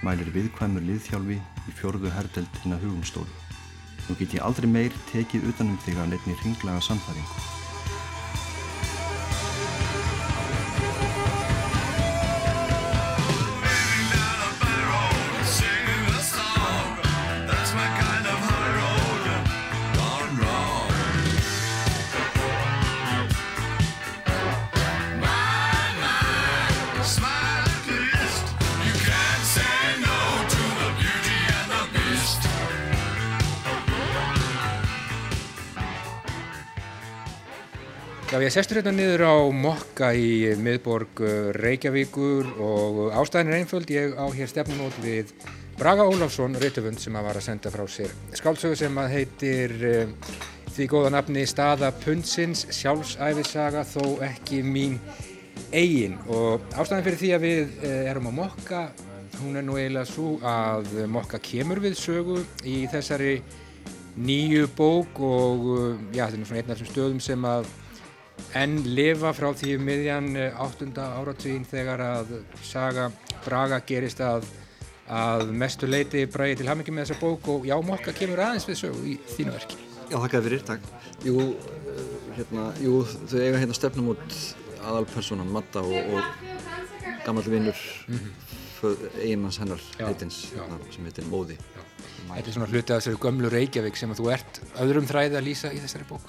[0.00, 3.36] mælir viðkvæmur liðþjálfi í fjörðu herdeld hinn að hugumstólu.
[4.08, 7.55] Nú get ég aldrei meir tekið utanum þig að leitni ringlaga samfæringu.
[38.36, 43.88] Já, ég sestur hérna niður á Mokka í miðborg uh, Reykjavíkur og ástæðin er einföld.
[43.88, 45.30] Ég á hér stefnumót við
[45.78, 50.34] Braga Ólafsson, Rituvund, sem að var að senda frá sér skálsögu sem að heitir uh,
[50.74, 54.98] því góða nafni Staða Pundsins, sjálfsæfisaga þó ekki mín
[55.72, 56.18] eigin.
[56.28, 58.82] Og ástæðin fyrir því að við uh, erum á Mokka,
[59.38, 63.38] hún er nú eiginlega svo að Mokka kemur við sögu í þessari
[64.20, 65.66] nýju bók og
[66.12, 67.74] já, þetta er svona einn af þessum stöðum sem að
[68.56, 70.92] enn lifa frá því um miðjan 8.
[70.96, 73.10] áratvíðin þegar að saga
[73.44, 74.46] Braga gerist að,
[75.12, 78.80] að mestu leiti bræði til hamingi með þessa bók og já, mokka kemur aðeins við
[78.80, 79.78] sögu í þínu verki.
[80.06, 80.88] Já, þakka fyrir, takk.
[81.26, 81.44] Jú,
[82.36, 84.40] hérna, jú, þau eiga hérna stefnum út
[84.86, 89.06] aðalpersonan Matta og, og gammal vinnur mm -hmm.
[89.22, 91.58] eiginmanns hennar heitins hérna, sem heitir Móði.
[91.74, 91.82] Já.
[92.34, 95.46] Þetta er svona hluti af þessari gömlu Reykjavík sem að þú ert öðrum þræði að
[95.48, 96.26] lýsa í þessari bók.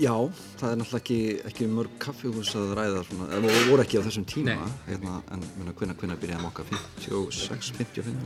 [0.00, 0.14] Já,
[0.60, 1.18] það er náttúrulega ekki,
[1.50, 4.54] ekki mörg kaffihús að ræða svona, en það voru ekki á þessum tíma
[4.86, 5.44] hérna, en
[5.76, 6.64] hvernig hvernig byrjaði mokka?
[7.02, 8.22] 56, 55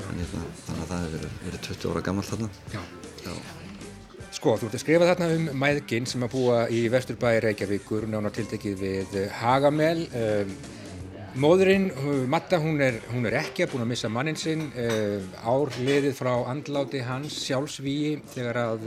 [0.00, 2.50] þannig að það hefur verið, verið 20 ára gammal þarna.
[2.74, 2.80] Já.
[3.26, 3.36] Já.
[4.36, 8.34] Sko, þú ert að skrifa þarna um mæðginn sem að búa í Vesturbæi Reykjavíkur nánar
[8.36, 10.02] tiltekið við Hagamel.
[10.18, 10.50] Um,
[11.36, 11.90] Móðurinn,
[12.32, 14.66] Matta, hún er, hún er ekki að búin að missa mannin sinn.
[14.72, 18.86] Um, árliðið frá andláti hans sjálfsvíi þegar að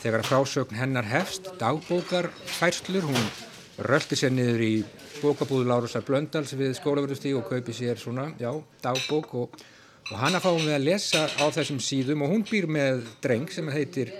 [0.00, 3.26] Þegar frásögn hennar hefst, dagbókarfærslur, hún
[3.84, 4.72] röldi sér niður í
[5.20, 8.48] bókabúðu Lárusar Blöndals við skólaverðustíg og kaupi sér svona, já,
[8.80, 9.60] dagbók og,
[10.08, 13.68] og hana fáum við að lesa á þessum síðum og hún býr með dreng sem
[13.74, 14.14] heitir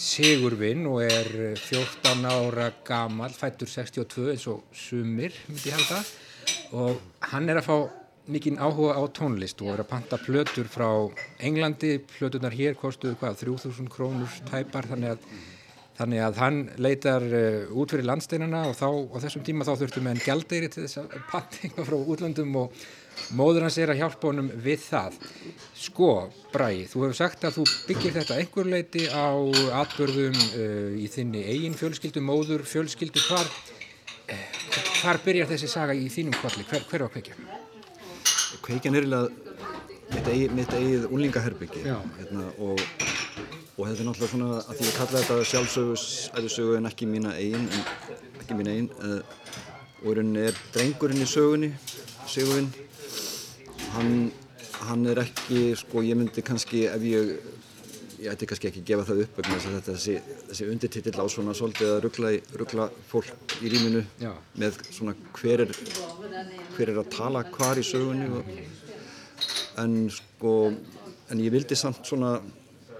[0.00, 1.28] Sigurvinn og er
[1.60, 6.00] 14 ára gamal, fættur 62 eins og sumir, myndi ég halda,
[6.80, 7.76] og hann er að fá
[8.28, 10.88] mikinn áhuga á tónlist og er að panta plötur frá
[11.42, 15.28] Englandi, plötunar hér kostuðu hvað, 3000 krónur tæpar þannig að,
[15.98, 20.06] þannig að hann leitar uh, út fyrir landsteinana og þá á þessum tíma þá þurftum
[20.06, 22.84] við enn gældeiri til þess að panta eitthvað frá útlandum og
[23.36, 25.18] móður hans er að hjálpa honum við það.
[25.76, 26.12] Sko,
[26.52, 29.28] Bræði, þú hefur sagt að þú byggir þetta einhver leiti á
[29.82, 33.50] atbörðum uh, í þinni eigin fjölskyldu, móður fjölskyldu, hvar,
[35.00, 37.59] hvar byrjar þessi saga í þínum kvalli, hver, hver var kveikja?
[38.64, 42.80] Kveikjan er eiginlega mitt eigið, unlingaherbyggi hérna, og,
[43.76, 46.06] og þetta er náttúrulega svona að því að kalla þetta sjálfsögus
[46.38, 47.68] æðusögu en ekki mína eigin
[48.40, 49.20] ekki mína eigin uh,
[50.02, 51.72] og rauninni er drengurinn í sögunni
[52.30, 52.70] Sigurvinn
[53.94, 54.12] hann,
[54.86, 57.36] hann er ekki sko ég myndi kannski ef ég
[58.20, 61.16] ég ætti kannski ekki að gefa það upp vegna þess að þetta þessi, þessi undirtitill
[61.16, 64.32] á svona svolítið að ruggla, ruggla fólk í rýminu Já.
[64.60, 65.74] með svona hver er
[66.76, 68.50] hver er að tala hvar í sögunni og,
[69.80, 70.54] en sko
[71.30, 72.34] en ég vildi samt svona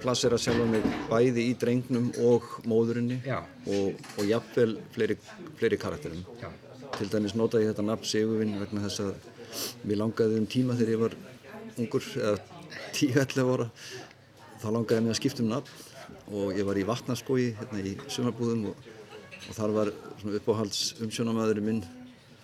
[0.00, 5.18] plassera sjálf mig bæði í drengnum og móðurinni og, og jafnvel fleiri,
[5.60, 6.48] fleiri karakterum Já.
[6.96, 10.94] til dæmis notaði ég þetta nafn Sigurvinn vegna þess að mér langaði um tíma þegar
[10.94, 11.18] ég var
[11.76, 12.38] ungur eða
[12.96, 13.68] 10-11 ára
[14.60, 15.88] þá langaði mig að skipta um nafn
[16.30, 18.88] og ég var í vatnarskói hérna í sumarbúðum og,
[19.48, 19.92] og þar var
[20.40, 21.82] uppáhalds umsjónamæðurinn minn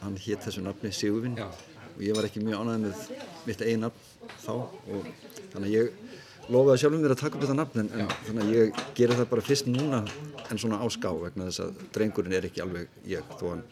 [0.03, 4.35] hann hétt þessu nafni Sigurvinn og ég var ekki mjög ánæðið með mitt einn nafn
[4.43, 5.11] þá og
[5.53, 8.53] þannig að ég lofaði sjálfum mér að taka upp þetta nafn en, en þannig að
[8.55, 10.03] ég gera það bara fyrst núna
[10.47, 13.65] en svona á ská vegna þess að drengurinn er ekki alveg ég þó hann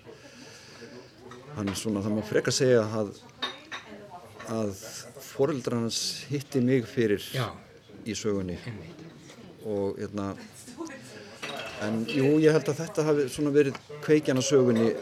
[1.54, 3.12] hann svona það má freka segja að
[4.50, 4.72] að
[5.24, 7.46] foreldrar hans hitti mig fyrir Já.
[8.06, 8.58] Í sögunni.
[9.64, 10.34] Og hérna
[11.84, 14.92] en jú, ég held að þetta hafi svona verið kveikjan á sögunni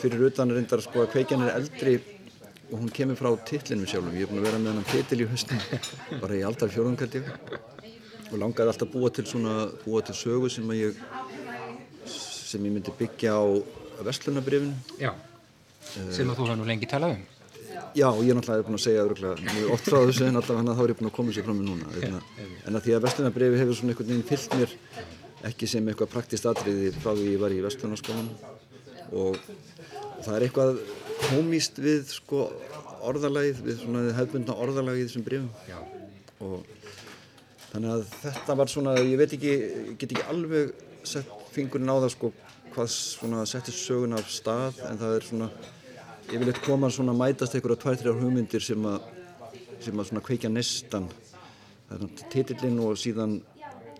[0.00, 1.98] fyrir utan reyndar sko að kveikjan er eldri
[2.70, 4.14] og hún kemur frá titlinum sjálfum.
[4.16, 5.60] Ég er búin að vera með hann titil í höstum
[6.22, 7.22] bara í aldar fjórðungaldi
[8.30, 11.04] og langaði alltaf búa til svona búa til sögu sem að ég
[12.08, 13.44] sem ég myndi byggja á
[14.04, 14.74] Vestlunabrifinu
[16.10, 17.33] sem að þú hefði nú lengi talað um.
[17.94, 20.78] Já, ég er náttúrulega búin að segja mjög oft frá þessu en alltaf hann að
[20.78, 22.20] þá er ég búin að koma sér fram með núna Einna,
[22.66, 24.74] en að því að Vestlunabrifi hefur svona einhvern veginn fyllt mér
[25.50, 28.30] ekki sem eitthvað praktist atriði frá því ég var í Vestlunarskólan
[29.14, 29.38] og,
[30.24, 30.80] það er eitthvað
[31.28, 32.46] komist við sko
[33.04, 35.78] orðalagið, við svona hefbundna orðalagið brifum Já.
[36.40, 36.64] og
[37.72, 39.54] þannig að þetta var svona, ég veit ekki,
[40.00, 42.32] get ekki alveg sett fingurinn á það sko
[42.74, 45.48] hvað svona setti sögun af stað en það er svona,
[46.28, 49.08] eitthvað koma svona mætast einhverja tvær, þrjár hugmyndir sem að,
[49.84, 51.08] sem að svona kveikja nestan
[52.32, 53.38] titillinn og síðan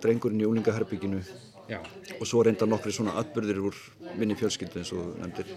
[0.02, 1.20] drengurinn í úlingaherbygginu
[1.68, 1.80] Já.
[2.18, 3.78] og svo reynda nokkri svona atbyrðir úr
[4.18, 5.52] minni fjölskyldu eins og nefndir.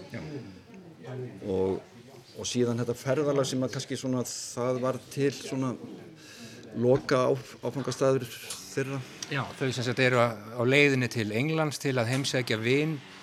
[1.48, 1.80] Og,
[2.38, 5.74] og síðan þetta ferðalag sem að kannski svona það var til svona
[6.78, 7.24] loka
[7.64, 9.00] áfangastæður þeirra.
[9.32, 13.17] Já, þau sem sagt eru á leiðinni til Englands til að heimsækja vin uh,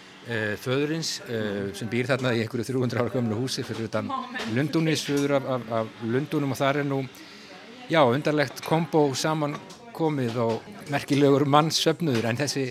[0.62, 4.10] föðurins uh, sem býr þarna í einhverju 300 ára gömlu húsi fyrir utan
[4.56, 7.04] Lundúni, söður af, af, af Lundúnum og þar er nú,
[7.92, 9.54] já, undarlegt kombo saman
[9.96, 12.66] komið og merkilegur mannssöfnuður en þessi,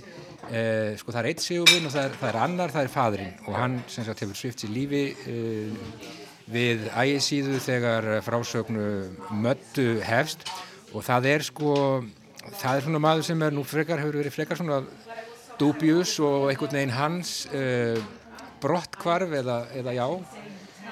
[0.50, 3.40] uh, sko það er eitt sigurvinn og það er, það er annar, það er fadurinn
[3.46, 6.12] og hann sem sagt hefur svift sér lífi uh,
[6.50, 8.88] við ægisíðu þegar frásögnu
[9.32, 10.44] möttu hefst.
[10.94, 11.72] Og það er sko
[12.61, 14.82] það er svona maður sem er nú frekar hefur verið frekar svona
[15.61, 17.98] dubjus og einhvern veginn hans uh,
[18.62, 20.07] brottkvarf eða, eða já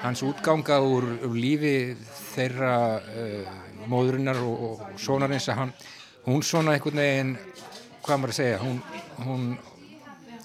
[0.03, 1.75] hans útganga úr, úr lífi
[2.33, 3.53] þeirra uh,
[3.91, 5.77] móðurinnar og, og sonarins að hann
[6.27, 7.37] hún svona einhvern veginn
[8.03, 8.81] hvað maður að segja hún,
[9.23, 9.47] hún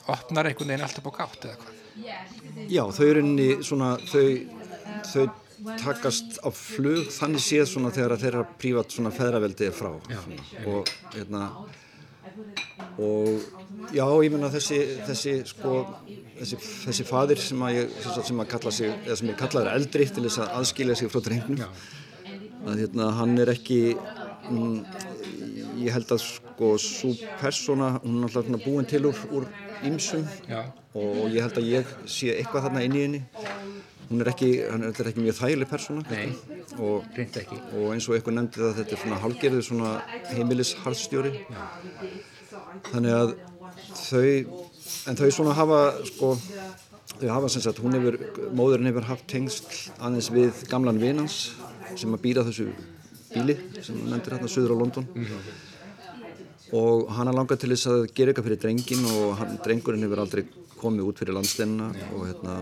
[0.09, 1.75] opnar einhvern veginn alltaf á gátt eða hvað?
[2.71, 4.27] Já, þau eru inni svona þau,
[5.11, 5.27] þau
[5.81, 9.91] takast á flug þannig séð svona þegar þeirra prívat svona feðraveldi er frá.
[10.11, 10.21] Já,
[10.71, 11.49] og hérna
[12.99, 13.29] og
[13.95, 15.75] já, ég menna þessi þessi sko
[16.39, 20.09] þessi, þessi fadir sem að ég sem, að kalla sig, eða sem ég kallaður eldri
[20.09, 21.79] til þess að aðskilja sig frá drengnum.
[22.69, 23.81] Að hérna hann er ekki
[24.51, 24.79] mm,
[25.85, 29.49] ég held að sko svo persóna, hún er alltaf búin til úr, úr
[29.87, 30.27] ýmsum.
[30.51, 30.67] Já.
[30.99, 33.21] og ég held að ég sé eitthvað þarna inn í henni
[34.09, 36.05] hún er ekki, hann er ekki mjög þægileg persóna.
[36.79, 39.93] Og, og eins og eitthvað nefndi það þetta er svona hálgerðu svona
[40.33, 41.35] heimilisharðstjóri.
[42.89, 43.35] Þannig að
[43.99, 44.67] þau
[45.09, 46.35] en þau svona hafa sko
[47.19, 48.19] þau hafa sem sagt, hún hefur
[48.57, 49.67] móðurinn hefur haft tengsl
[49.99, 51.39] aðeins við gamlan vinans
[51.99, 52.69] sem að býra þessu
[53.33, 55.09] bíli sem hún nefndir hérna söður á London.
[56.79, 60.23] Og hann har langað til þess að gera eitthvað fyrir drengin og hann, drengurinn hefur
[60.25, 60.45] aldrei
[60.79, 62.59] komið út fyrir landsteinina og, hérna,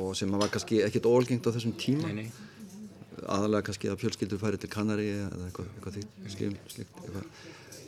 [0.00, 2.28] og sem var kannski ekkert ólgengt á þessum tíma Nei, nei.
[3.26, 7.26] aðalega kannski að fjölskyldur færi til Kanari eða eitthvað, eitthvað því, slíkt, slíkt eitthvað.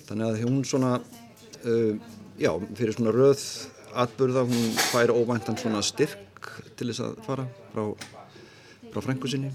[0.08, 1.94] þannig að hún svona uh,
[2.40, 3.46] já, fyrir svona röð
[4.02, 7.82] atburða, hún fær óvæntan svona styrk til þess að fara frá,
[8.92, 9.52] frá frængu sinni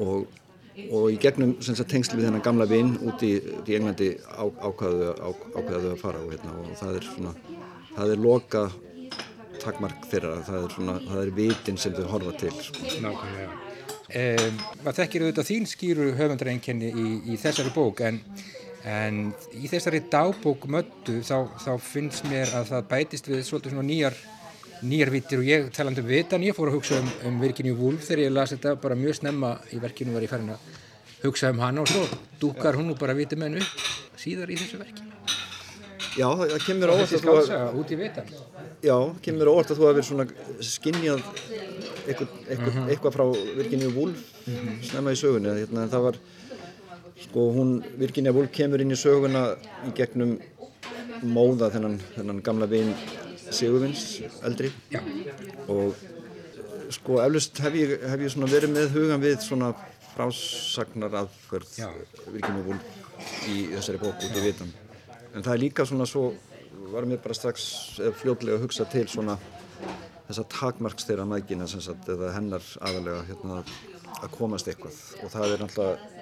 [0.00, 0.28] og,
[0.88, 4.46] og í gegnum sem sagt, tengsl við þennan gamla vinn út í, í Englandi á,
[4.46, 7.34] ákvaðu, á, ákvaðu að fara og, hérna, og það er svona
[7.96, 8.64] það er loka
[9.62, 12.88] takmark þeirra, það er svona, það er vitin sem þau horfa til sko.
[13.04, 13.58] Nákvæmlega.
[14.10, 18.18] Um, maður þekkir auðvitað þín skýru höfundareinkenni í, í þessari bók en,
[18.90, 19.20] en
[19.54, 24.18] í þessari dagbók möttu þá, þá finnst mér að það bætist við svolítið svona nýjar
[24.80, 28.06] nýjar vittir og ég talandi um vitan ég fór að hugsa um, um Virginia Woolf
[28.08, 30.68] þegar ég las þetta bara mjög snemma í verkinu var ég farin að
[31.22, 32.02] hugsa um hana og svo
[32.40, 35.06] dúkar hún nú bara viti menn upp síðar í þessu verki
[36.18, 38.32] Já, það, kemur skálsaga út í vitan
[38.80, 40.24] Já, kemur óvart að þú verið svona
[40.64, 41.24] skinjað
[42.08, 43.24] eitthvað, eitthvað, eitthvað frá
[43.58, 44.22] Virginia Woolf
[44.88, 45.52] snemma í sögunni.
[45.58, 46.20] Hérna, það var
[47.20, 49.50] sko hún, Virginia Woolf kemur inn í söguna
[49.84, 50.38] í gegnum
[51.28, 52.94] móða þennan, þennan gamla vin
[53.50, 54.70] Sigurvins eldri.
[54.94, 55.00] Já.
[55.68, 55.96] og
[56.94, 59.72] sko eflust hef ég, hef ég svona verið með hugan við svona
[60.14, 61.90] frásagnar aðferð Já.
[62.30, 64.72] Virginia Woolf í þessari bók út í vitan
[65.34, 66.30] en það er líka svona svo
[66.92, 67.66] var mér bara strax
[68.00, 69.36] eða fljótlega að hugsa til svona
[70.28, 73.62] þessa takmarks þeirra mækina sem sagt eða hennar aðalega hérna
[74.20, 74.96] að komast eitthvað.
[75.24, 76.20] Og það er náttúrulega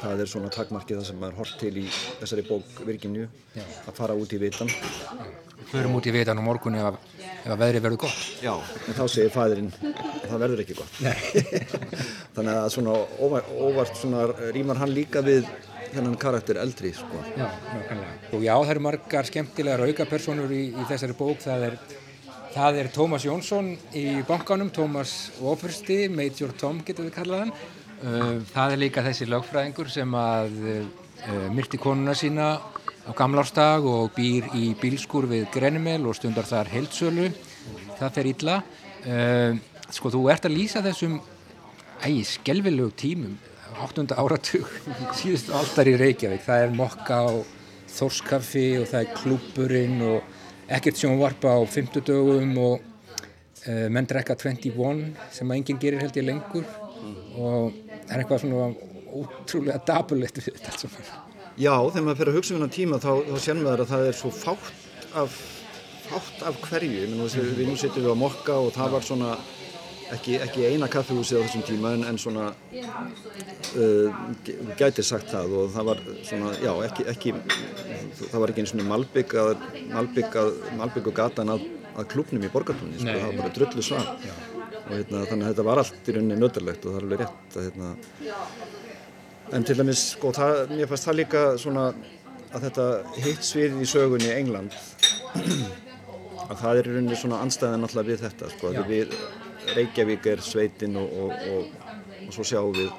[0.00, 1.84] það er svona takmarkið það sem er hort til í
[2.20, 3.28] þessari bók Virginju
[3.60, 4.70] að fara út í vitan
[5.70, 6.96] Förum út í vitan á morgun ef,
[7.44, 8.22] ef að veðri verður gott.
[8.42, 10.96] Já, en þá segir fæðirinn það verður ekki gott.
[12.34, 14.24] Þannig að svona óvart svona
[14.56, 15.46] rýmar hann líka við
[15.94, 17.22] þennan karakter eldri sko.
[17.36, 18.12] Já, nákvæmlega.
[18.34, 21.42] Og já, það eru margar skemmtilegar aukapersonur í, í þessari bók.
[21.44, 21.76] Það er,
[22.54, 27.54] það er Tómas Jónsson í bankanum, Tómas Wofursti, Major Tom getur við kallað hann.
[28.00, 32.54] Uh, það er líka þessi lögfræðingur sem að uh, myrti konuna sína
[33.04, 37.28] á gamlárstag og býr í bílskur við Grenimel og stundar þar heldsölu.
[37.98, 38.56] Það fer illa.
[39.04, 39.60] Uh,
[39.92, 41.20] sko, þú ert að lýsa þessum
[42.00, 43.36] ægi, skelvilegu tímum
[43.78, 44.04] 8.
[44.18, 44.68] áratug
[45.18, 46.44] síðustu aldar í Reykjavík.
[46.46, 47.30] Það er mokka á
[47.90, 54.36] þórskaffi og það er klúpurinn og ekkert sjónvarpa á 50 dögum og uh, menn drekka
[54.38, 55.02] 21
[55.34, 56.66] sem að enginn gerir held ég lengur.
[57.38, 57.74] Og
[58.06, 58.70] það er eitthvað svona
[59.10, 61.10] ótrúlega dabulegt við þetta allt saman.
[61.60, 64.04] Já, þegar maður fyrir að hugsa um hennar tíma þá, þá sér maður að það
[64.08, 65.40] er svo fátt af,
[66.06, 67.08] fátt af hverju.
[67.10, 67.26] Mennu,
[67.58, 69.32] við nú sittum við á mokka og það var svona
[70.16, 74.20] ekki, ekki eina kaffehúsið á þessum tíma en, en svona uh,
[74.80, 77.34] gæti sagt það og það var svona, já, ekki, ekki
[78.20, 79.52] það var ekki eins og malbygg að
[79.94, 80.50] malbygg, að,
[80.80, 84.12] malbygg og gatan að, að klubnum í borgartóni, sko, það var bara drullu svar.
[84.80, 87.58] Og hérna, þannig að þetta var allt í rauninni nöðarlegt og það er alveg rétt
[87.60, 87.90] að hérna
[89.50, 91.84] en til dæmis, sko, það, mér fannst það líka svona
[92.50, 92.86] að þetta
[93.22, 94.74] hitt svið í sögunni England
[96.50, 99.14] að það er í rauninni svona anstæðan alltaf við þetta, sko, að við
[99.76, 101.94] Reykjavík er sveitin og, og, og,
[102.26, 102.90] og svo sjáum við,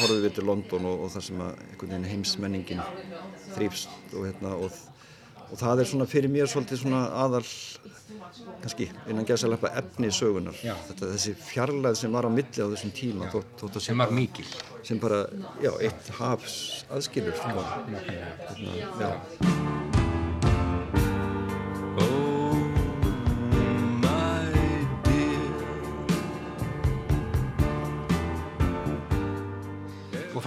[0.00, 2.84] horfum við til London og það sem að heimsmenningin
[3.54, 7.44] þrýfst og hérna og það er svona fyrir mér svolítið svona aðal
[8.62, 13.32] kannski innan gæðsalega efni sögunar þetta, þessi fjarlæð sem var á milli á þessum tíma
[13.32, 14.46] þótt, þótt sem var mikil.
[14.84, 15.24] Sem bara,
[15.64, 17.68] já, eitt hafs aðskilur sko.
[17.88, 19.87] hérna, já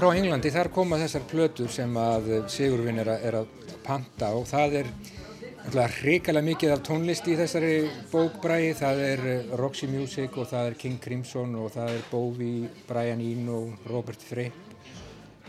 [0.01, 3.51] frá Englandi þar koma þessar plötur sem að Sigurvin er er að
[3.85, 4.87] panta og það er
[5.99, 7.75] hrikalega mikið af tónlist í þessari
[8.09, 8.71] bókbræði.
[8.79, 9.21] Það er
[9.61, 13.59] Roxy Music og það er King Crimson og það er Bowie, Brian Eno,
[13.91, 14.73] Robert Fripp.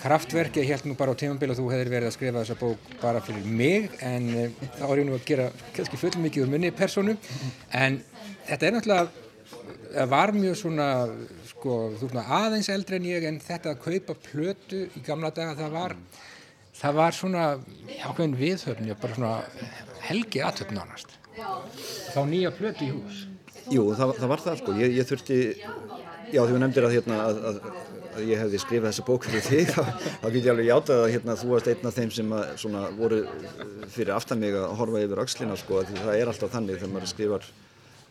[0.03, 2.95] Kraftverk, ég held nú bara á tímanbíl að þú hefur verið að skrifa þessa bók
[3.01, 6.53] bara fyrir mig en uh, þá er ég nú að gera kannski full mikið úr
[6.53, 7.17] munni personu
[7.73, 8.03] en
[8.51, 9.29] þetta er náttúrulega,
[9.95, 10.89] það var mjög svona
[11.63, 15.55] sko, þú veist aðeins eldri en ég en þetta að kaupa plötu í gamla daga
[15.63, 15.97] það var
[16.83, 17.45] það var svona
[18.03, 19.35] ákveðin viðhöfni bara svona
[20.09, 21.15] helgi aðtöfn nánast.
[22.13, 23.25] Þá nýja plötu í hús.
[23.71, 24.77] Jú, það, það var það sko.
[24.81, 25.39] Ég, ég þurfti,
[26.33, 27.59] já því við nefndir að, hérna, að, að,
[28.13, 29.75] að ég hefði skrifað þessa bók fyrir þig,
[30.23, 32.87] þá get ég alveg játað að hérna, þú varst einn af þeim sem að, svona,
[32.99, 33.21] voru
[33.95, 37.13] fyrir aftan mig að horfa yfir axlina sko, því það er alltaf þannig þegar maður
[37.15, 37.53] skrifar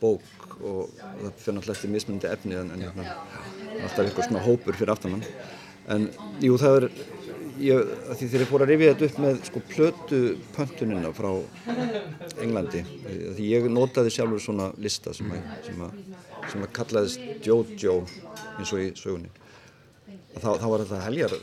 [0.02, 3.16] bók og það fyrir náttúrulega eftir mismundi efni en, en hérna,
[3.80, 5.24] alltaf eitthvað svona hópur fyrir aftamann
[5.90, 6.08] en
[6.42, 6.88] jú það er
[7.62, 10.20] ég, því þegar ég fór að rifja þetta upp með sko plötu
[10.56, 11.30] pöntunina frá
[12.42, 12.82] Englandi
[13.36, 16.00] því ég notaði sjálfur svona lista sem að, sem að,
[16.52, 17.98] sem að kallaðist Jojo
[18.58, 19.30] eins og í sögunni.
[20.38, 21.36] Þá, þá var þetta heljar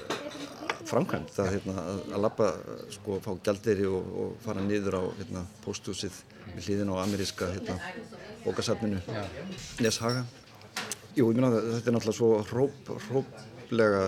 [0.89, 2.49] framkvæmt það hérna, að, lappa
[2.95, 6.15] sko fá gælderi og, og fara niður á hérna, pósthúsið
[6.59, 7.79] við hlýðin á ameríska hérna,
[8.43, 9.01] bókasafninu.
[9.79, 10.27] Neshaga
[11.17, 14.01] Jú, ég minna að þetta er náttúrulega svo hróp, hróplega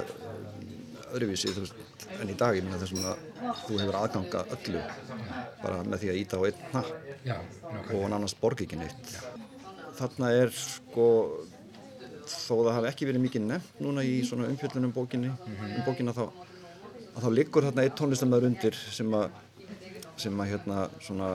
[1.12, 1.80] öðruvísi veist,
[2.22, 3.24] en í dag ég minna þessum að
[3.66, 4.84] þú hefur aðganga öllu
[5.64, 6.92] bara með því að íta á einn hnapp.
[7.92, 9.16] Og nánast borg ekki neitt.
[9.98, 11.08] Þarna er sko
[12.32, 16.24] þó það hafi ekki verið mikið nefnt núna í svona umfjöldunum bókinni um bókina þá
[16.30, 19.34] að þá liggur þarna einn tónlistamöður undir sem að
[20.22, 21.34] sem að hérna svona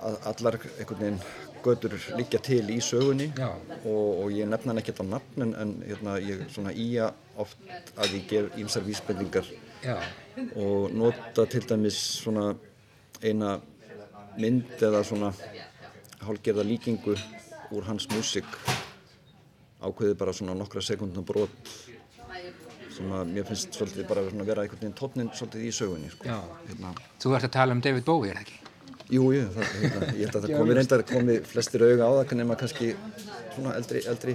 [0.00, 1.20] allar einhvern veginn
[1.62, 5.72] götur líka til í sögunni og, og ég nefna hann ekkert á nafn en, en
[5.86, 7.58] hérna, ég svona íja oft
[7.96, 9.48] að ég gef ímsar vísbendingar
[9.82, 9.96] Já.
[10.54, 12.52] og nota til dæmis svona
[13.22, 13.58] eina
[14.38, 15.32] mynd eða svona
[16.22, 17.16] hálgerða líkingu
[17.74, 18.46] úr hans músik
[19.82, 21.74] ákveði bara svona nokkra sekundna brot
[22.94, 26.26] sem að mér finnst svolítið bara að vera einhvern veginn tóninn svolítið í sögunni sko.
[26.66, 26.94] hérna.
[27.22, 28.67] Þú ert að tala um David Bowie, er það ekki?
[29.08, 32.34] Jú, jú, það, hérna, ég held að það komi reyndar komi flestir auga á það
[32.42, 32.90] nema kannski
[33.54, 34.34] svona eldri, eldri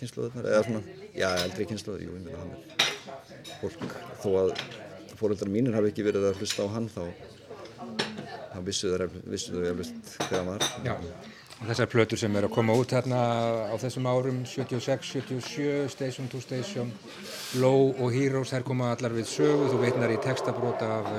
[0.00, 0.80] kynsluðunar eða svona,
[1.14, 3.84] já, eldri kynsluður, jú, ég meina hann er fólk,
[4.24, 4.50] þó að
[5.20, 7.04] fóröldar mínir hafi ekki verið að hlusta á hann þá,
[8.50, 10.66] þá vissu þau eflust hann var.
[10.82, 10.96] Já,
[11.62, 13.18] Og þessar plötur sem er að koma út hérna
[13.70, 16.90] á þessum árum 76, 77, Station to Station,
[17.62, 21.12] Low og Heroes, þær koma allar við sögu, þú veitnar í textabróta af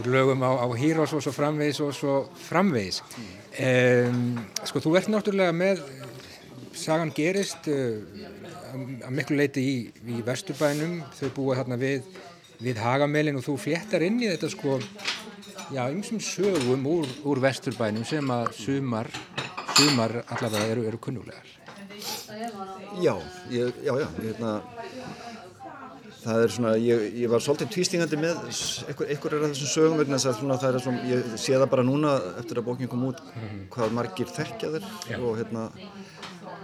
[0.00, 2.16] úr lögum á, á Heroes og svo framvegis og svo
[2.48, 3.02] framvegis.
[3.56, 4.38] Um,
[4.68, 5.84] sko þú ert náttúrulega með,
[6.76, 8.00] sagan gerist uh,
[8.76, 9.76] að miklu leiti í,
[10.12, 12.08] í Vesturbænum, þau búa þarna við,
[12.60, 14.80] við Hagamelin og þú fléttar inn í þetta sko
[15.72, 19.10] já, einsum sögum úr, úr vesturbænum sem að sumar,
[19.76, 21.54] sumar allavega eru, eru kunnulegar.
[23.02, 23.14] Já,
[23.50, 24.52] ég, já, já, ég, hérna,
[26.26, 30.00] það er svona, ég, ég var svolítið tvístingandi með einhver, einhver er að þessum sögum
[30.02, 32.90] vegna þess að svona, það er svona, ég sé það bara núna eftir að bókinn
[32.90, 33.22] kom út
[33.74, 34.88] hvað margir þekkja þér
[35.20, 35.66] og hérna,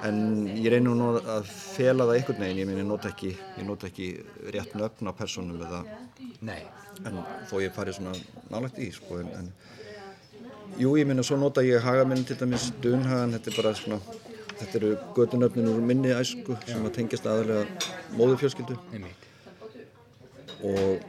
[0.09, 0.19] en
[0.57, 3.91] ég reynir nú að fela það einhvern veginn, ég minn, ég nota ekki, ég nota
[3.91, 4.09] ekki
[4.55, 5.85] rétt nöfn á personum eða
[6.43, 6.63] Nei.
[7.09, 8.13] En þó ég fari svona
[8.51, 13.35] nálagt í, sko, en, en jú, ég minna, svo nota ég hagaminn til dæmis Dunhagan,
[13.37, 14.01] þetta er bara svona,
[14.59, 16.73] þetta eru gödunöfnin úr minni æsku já.
[16.75, 18.79] sem að tengjast aðalega móðufjölskyldu.
[20.63, 21.01] Og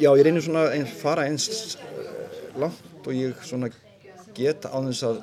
[0.00, 1.76] já, ég reynir svona að fara eins
[2.58, 3.70] langt og ég svona
[4.36, 5.22] geta á þess að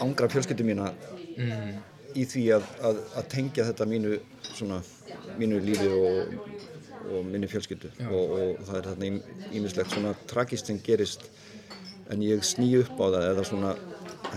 [0.00, 0.92] ángra fjölskyldu mína
[1.36, 1.74] mm.
[2.14, 4.18] í því að, að, að tengja þetta mínu
[4.54, 4.80] svona,
[5.38, 6.34] mínu lífi og
[7.10, 9.08] og minni fjölskyldu og, og það er þarna
[9.56, 11.26] ímislegt svona tragist sem gerist
[12.10, 13.72] en ég sný upp á það eða svona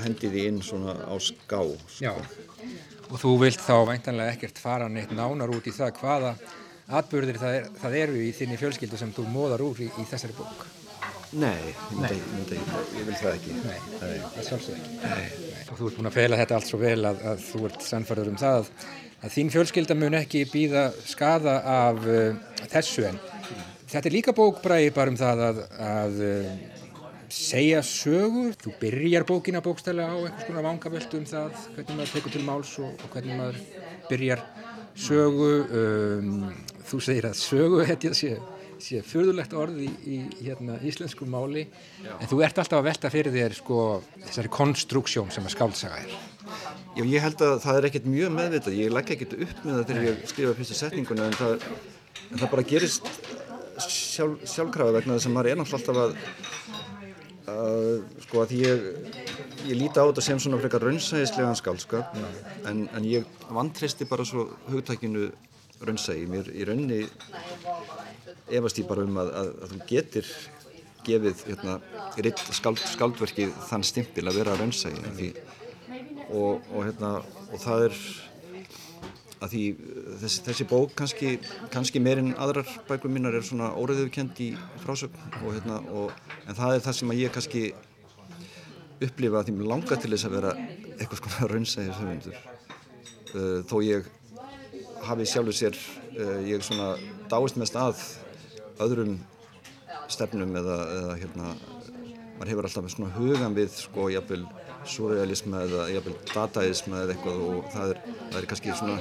[0.04, 2.02] hendi því inn svona á ská sko.
[2.02, 2.14] Já,
[3.10, 6.34] og þú vilt þá væntanlega ekkert fara neitt nánar út í það hvaða
[6.88, 10.36] atbyrðir það, er, það eru í þinni fjölskyldu sem þú móðar úr í, í þessari
[10.38, 10.66] bók
[11.34, 12.18] Nei, Nei.
[12.30, 12.60] Myndi,
[12.94, 14.18] ég vil það ekki Nei, Nei.
[14.36, 17.48] það sjálfsög ekki og þú ert búin að feila þetta allt svo vel að, að
[17.48, 18.68] þú ert sannfærður um það
[19.24, 22.36] að þín fjölskylda mun ekki býða skada af uh,
[22.70, 23.20] þessu en
[23.88, 26.54] þetta er líka bókbræði bara um það að, að uh,
[27.34, 28.54] segja sögur.
[28.62, 32.76] Þú byrjar bókina bókstælega á einhvers konar vangavöldu um það hvernig maður tekur til máls
[32.84, 33.62] og, og hvernig maður
[34.12, 34.46] byrjar
[34.94, 35.52] sögu.
[35.80, 36.38] Um,
[36.90, 38.34] þú segir að sögu þetta sé,
[38.84, 41.66] sé fyrðulegt orð í, í hérna, íslensku máli
[42.04, 42.14] Já.
[42.18, 43.80] en þú ert alltaf að velta fyrir þér sko,
[44.28, 46.18] þessari konstruksjón sem að skálsaga er.
[46.94, 49.86] Já, ég held að það er ekkert mjög meðvitað, ég legg ekkert upp með það
[49.90, 51.68] þegar ég skrifa fyrstu setninguna en það,
[52.30, 53.10] en það bara gerist
[53.82, 56.12] sjálf, sjálfkrafa vegna þess að maður er náttúrulega alltaf að,
[57.54, 58.86] að sko að ég,
[59.70, 62.14] ég líti á þetta sem svona frekar raunsæðislegan skálskap
[62.70, 65.32] en, en ég vantristi bara svo hugtækinu
[65.88, 67.00] raunsæði, mér í raunni
[68.54, 70.30] efast ég bara um að, að, að þú getur
[71.04, 71.80] gefið hérna,
[72.56, 75.32] skáld, skáldverki þann stimpil að vera raunsæði því
[76.30, 77.16] og, og, hérna,
[77.52, 77.98] og það er
[79.44, 79.64] að því
[80.22, 81.34] þessi, þessi bók kannski,
[81.74, 84.54] kannski meirinn aðrar bækur mínar er svona óriðuðkend í
[84.86, 85.82] frásögn og, hérna,
[86.48, 87.66] en það er það sem að ég kannski
[89.04, 90.56] upplifa að því mér langar til þess að vera
[90.94, 92.42] eitthvað svona höfundur.
[93.34, 94.08] Uh, þó ég
[95.08, 96.94] hafi sjálfur sér uh, ég svona
[97.32, 98.02] dáist mest að
[98.84, 99.18] öðrum
[100.12, 101.54] stefnum eða, eða hérna
[102.38, 104.44] maður hefur alltaf svona hugan við sko jafnvel
[104.90, 108.02] surrealisma eða jafnvel dataisma eða eitthvað og það er,
[108.32, 108.98] það er kannski svona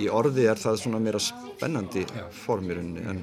[0.00, 2.04] í orði er það svona meira spennandi
[2.44, 3.22] form í rauninni en,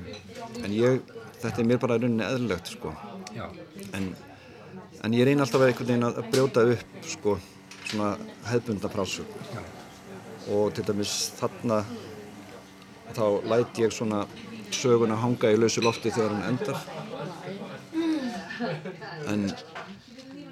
[0.64, 1.02] en ég,
[1.42, 2.94] þetta er mér bara í rauninni eðlilegt sko.
[3.98, 4.12] En,
[5.04, 7.38] en ég reyni alltaf einhvern veginn að brjóta upp sko
[7.84, 8.14] svona
[8.52, 9.38] hefbunda frásug
[10.50, 11.84] og til dæmis þarna
[13.14, 14.26] þá læti ég svona
[14.72, 16.78] söguna hanga í lausu lofti þegar hún endar.
[19.28, 19.52] En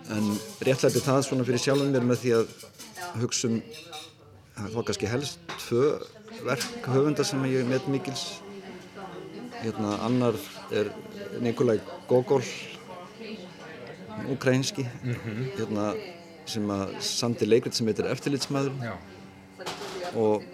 [0.10, 0.30] en
[0.66, 2.54] réttlæti það svona fyrir sjálfum mér með því að
[3.22, 3.60] hugsa um
[4.74, 5.84] var kannski helst tvö
[6.46, 8.42] verk höfunda sem ég met mikils.
[9.62, 10.36] Hérna annar
[10.72, 10.90] er
[11.44, 12.44] Nikolai Gogol
[14.34, 15.46] ukrainski mm -hmm.
[15.58, 15.96] hérna
[16.46, 18.74] sem að sandi leikrit sem heitir Eftirlitsmaður
[20.16, 20.45] og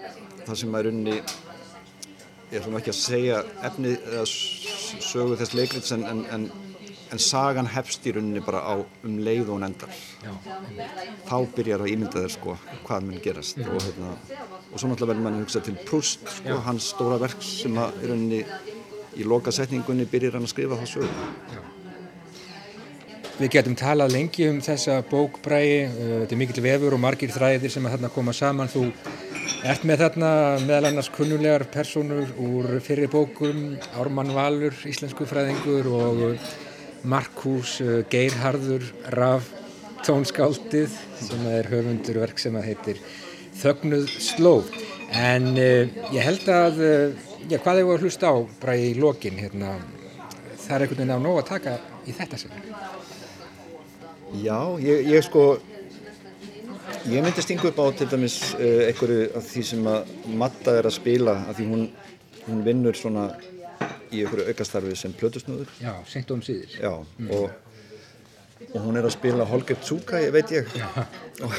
[0.46, 6.06] það sem er unni ég ætlum ekki að segja efni eða sögu þess leikrits en,
[6.10, 6.50] en, en
[7.14, 9.92] en sagan hefst í rauninni bara á um leið og hún endar
[10.24, 10.32] Já.
[11.30, 12.56] þá byrjar að ímynda þér sko
[12.88, 13.70] hvað mun gerast mm.
[13.70, 14.12] og, hérna,
[14.72, 18.02] og svo náttúrulega verður mann að hugsa til Proust sko, hans stóra verk sem að
[18.02, 18.42] í rauninni
[19.16, 21.16] í loka setningunni byrjar hann að skrifa það sögur
[21.56, 21.64] Já.
[23.36, 27.74] Við getum talað lengi um þessa bókbræði uh, þetta er mikill vefur og margir þræðir
[27.74, 28.72] sem að þarna koma saman.
[28.72, 28.86] Þú
[29.68, 30.30] ert með þarna
[30.64, 36.24] meðal annars kunnulegar personur úr fyrir bókum Ármann Valur, íslensku fræðingur og
[37.04, 39.52] Markus uh, Geirharður Raf
[40.08, 43.04] tónskáldið sem er höfundur verk sem að heitir
[43.60, 44.72] Þögnuð slóð.
[45.12, 49.44] En uh, ég held að uh, já, hvað hefur að hlusta á bara í lokin
[49.44, 49.76] hérna,
[50.64, 52.62] það er einhvern veginn á nóg að taka í þetta sem
[54.44, 55.44] Já, ég, ég sko
[57.10, 60.90] ég myndi stinga upp á til dæmis uh, einhverju af því sem að Matta er
[60.90, 61.86] að spila af því hún,
[62.48, 63.28] hún vinnur svona
[64.12, 65.70] í einhverju aukastarfi sem plötusnúður.
[65.82, 66.76] Já, senkt um síðir.
[66.82, 67.32] Já, mm.
[67.32, 67.52] og,
[68.72, 70.70] og hún er að spila Holger Tsuka, ég veit ég.
[71.44, 71.52] Og,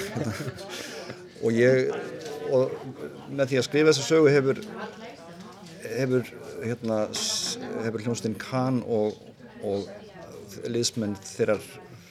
[1.44, 1.90] og ég
[2.54, 2.72] og
[3.28, 4.60] með því að skrifa þessa sögu hefur
[5.96, 6.30] hefur
[6.64, 7.00] hérna,
[7.84, 9.18] hefur hljómsdinn Kahn og,
[9.66, 9.88] og
[10.70, 11.62] liðsmenn þeirrar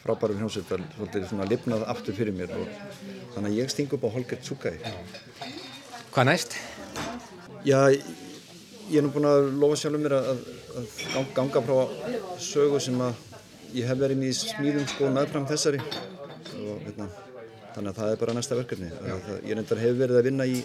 [0.05, 2.69] frábærum hljómsveitar svolítið svona lifnað aftur fyrir mér og
[3.35, 4.77] þannig að ég sting upp á Holger Tsukai
[6.15, 6.53] Hvað næst?
[7.67, 10.43] Já, ég er nú búin að lofa sjálfur mér að,
[11.19, 11.73] að ganga frá
[12.39, 13.17] sögu sem að
[13.75, 15.81] ég hef verið í smíðum sko meðfram þessari.
[16.55, 17.09] Og hérna
[17.75, 18.91] þannig að það er bara næsta verkefni.
[18.95, 20.61] Það, ég reyndar hefur verið að vinna í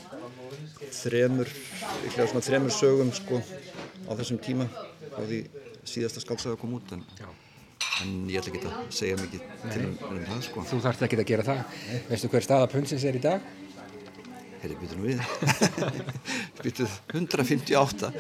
[1.01, 1.51] þremur,
[2.14, 3.43] svona þremur sögum sko
[4.07, 5.41] á þessum tíma á því
[5.82, 7.03] síðasta skálsaga kom út en,
[8.05, 9.72] en ég ætla ekki að segja mikið Nei.
[9.72, 12.01] til um, um það sko Þú þarfst ekki að gera það Nei.
[12.11, 13.51] Veistu hver staða punnsins er í dag?
[14.61, 15.20] Herri, byttu nú við
[16.64, 18.11] Byttuð 158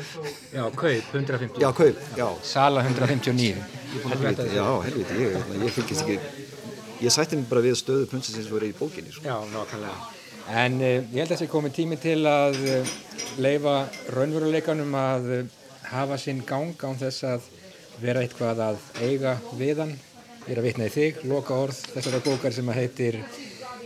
[0.54, 3.60] Já, kaup 158 Já, kaup, já Sala 159
[4.06, 6.48] Helviti, já, helviti, ég, ég fylgist ekki
[7.00, 9.24] ég sætti mig bara við stöðu punnsins sem voru í bókinni sko.
[9.24, 10.18] Já, nákvæmlega
[10.64, 12.92] En uh, ég held að það sé komið tími til að uh,
[13.40, 13.76] leifa
[14.16, 15.40] raunveruleikanum að uh,
[15.92, 17.46] hafa sinn gang án þess að
[18.00, 19.96] vera eitthvað að eiga viðan
[20.46, 23.20] ég er að vitna í þig, loka orð þessara bókar sem að heitir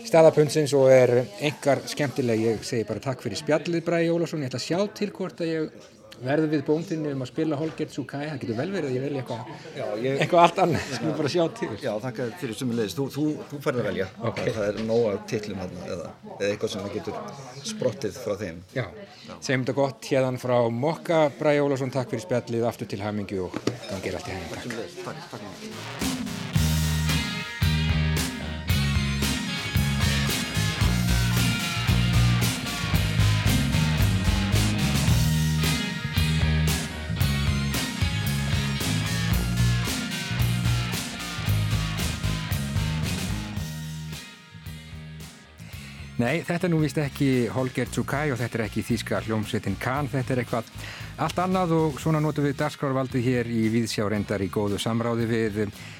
[0.05, 1.11] Staðapunnsins og er
[1.43, 2.43] engar skemmtileg.
[2.45, 5.51] Ég segi bara takk fyrir spjallið Bræði Ólafsson, ég ætla að sjá til hvort að
[5.51, 5.87] ég
[6.23, 9.23] verður við bóndinni um að spila Holger Tsukai það getur vel verið að ég velja
[9.23, 10.21] eitthvað ég...
[10.23, 11.71] eitthvað allt annað, skulum bara sjá til.
[11.83, 14.09] Já, þakka fyrir sumulegis, þú, þú, þú færði að velja.
[14.31, 14.55] Okay.
[14.57, 16.09] það er nóga tillum hérna eða,
[16.39, 17.21] eða eitthvað sem getur
[17.75, 18.65] sprottið frá þeim.
[18.77, 18.87] Já,
[19.29, 19.37] Já.
[19.39, 21.23] segjum þetta gott hérðan frá Mokka.
[21.39, 22.69] Bræði Ólafsson, takk fyrir spjallið.
[22.71, 26.14] Aftur til hamingu og gangið allt í hægum Takk, takk, takk
[46.25, 50.07] Nei, þetta er nú vist ekki Holger Tsukai og þetta er ekki þýska hljómsveitin Kahn,
[50.09, 50.69] þetta er eitthvað
[51.21, 55.59] allt annað og svona notum við dagskrárvaldið hér í Víðsjá reyndar í góðu samráði við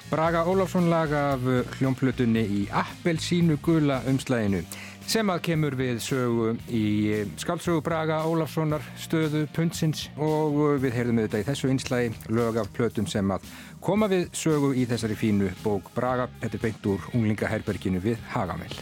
[0.09, 1.45] Braga Ólafsson lag af
[1.75, 4.63] hljómplutunni í Appelsínu gula umslæðinu
[5.05, 11.45] sem að kemur við sögu í skálsögu Braga Ólafssonar stöðu pundsins og við heyrðum auðvitað
[11.45, 13.45] í þessu einslægi lög af plötum sem að
[13.77, 18.73] koma við sögu í þessari fínu bók Braga, þetta er beint úr unglingaherberginu við Hagamell.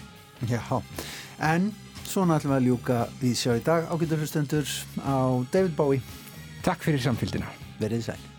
[0.49, 0.59] Já,
[1.39, 1.71] En
[2.03, 5.17] svona ætlum við að ljúka við sjá í dag ágættur hlustendur á
[5.53, 6.03] David Bowie.
[6.63, 7.49] Takk fyrir samfélgina.
[7.81, 8.32] Verðið sæl.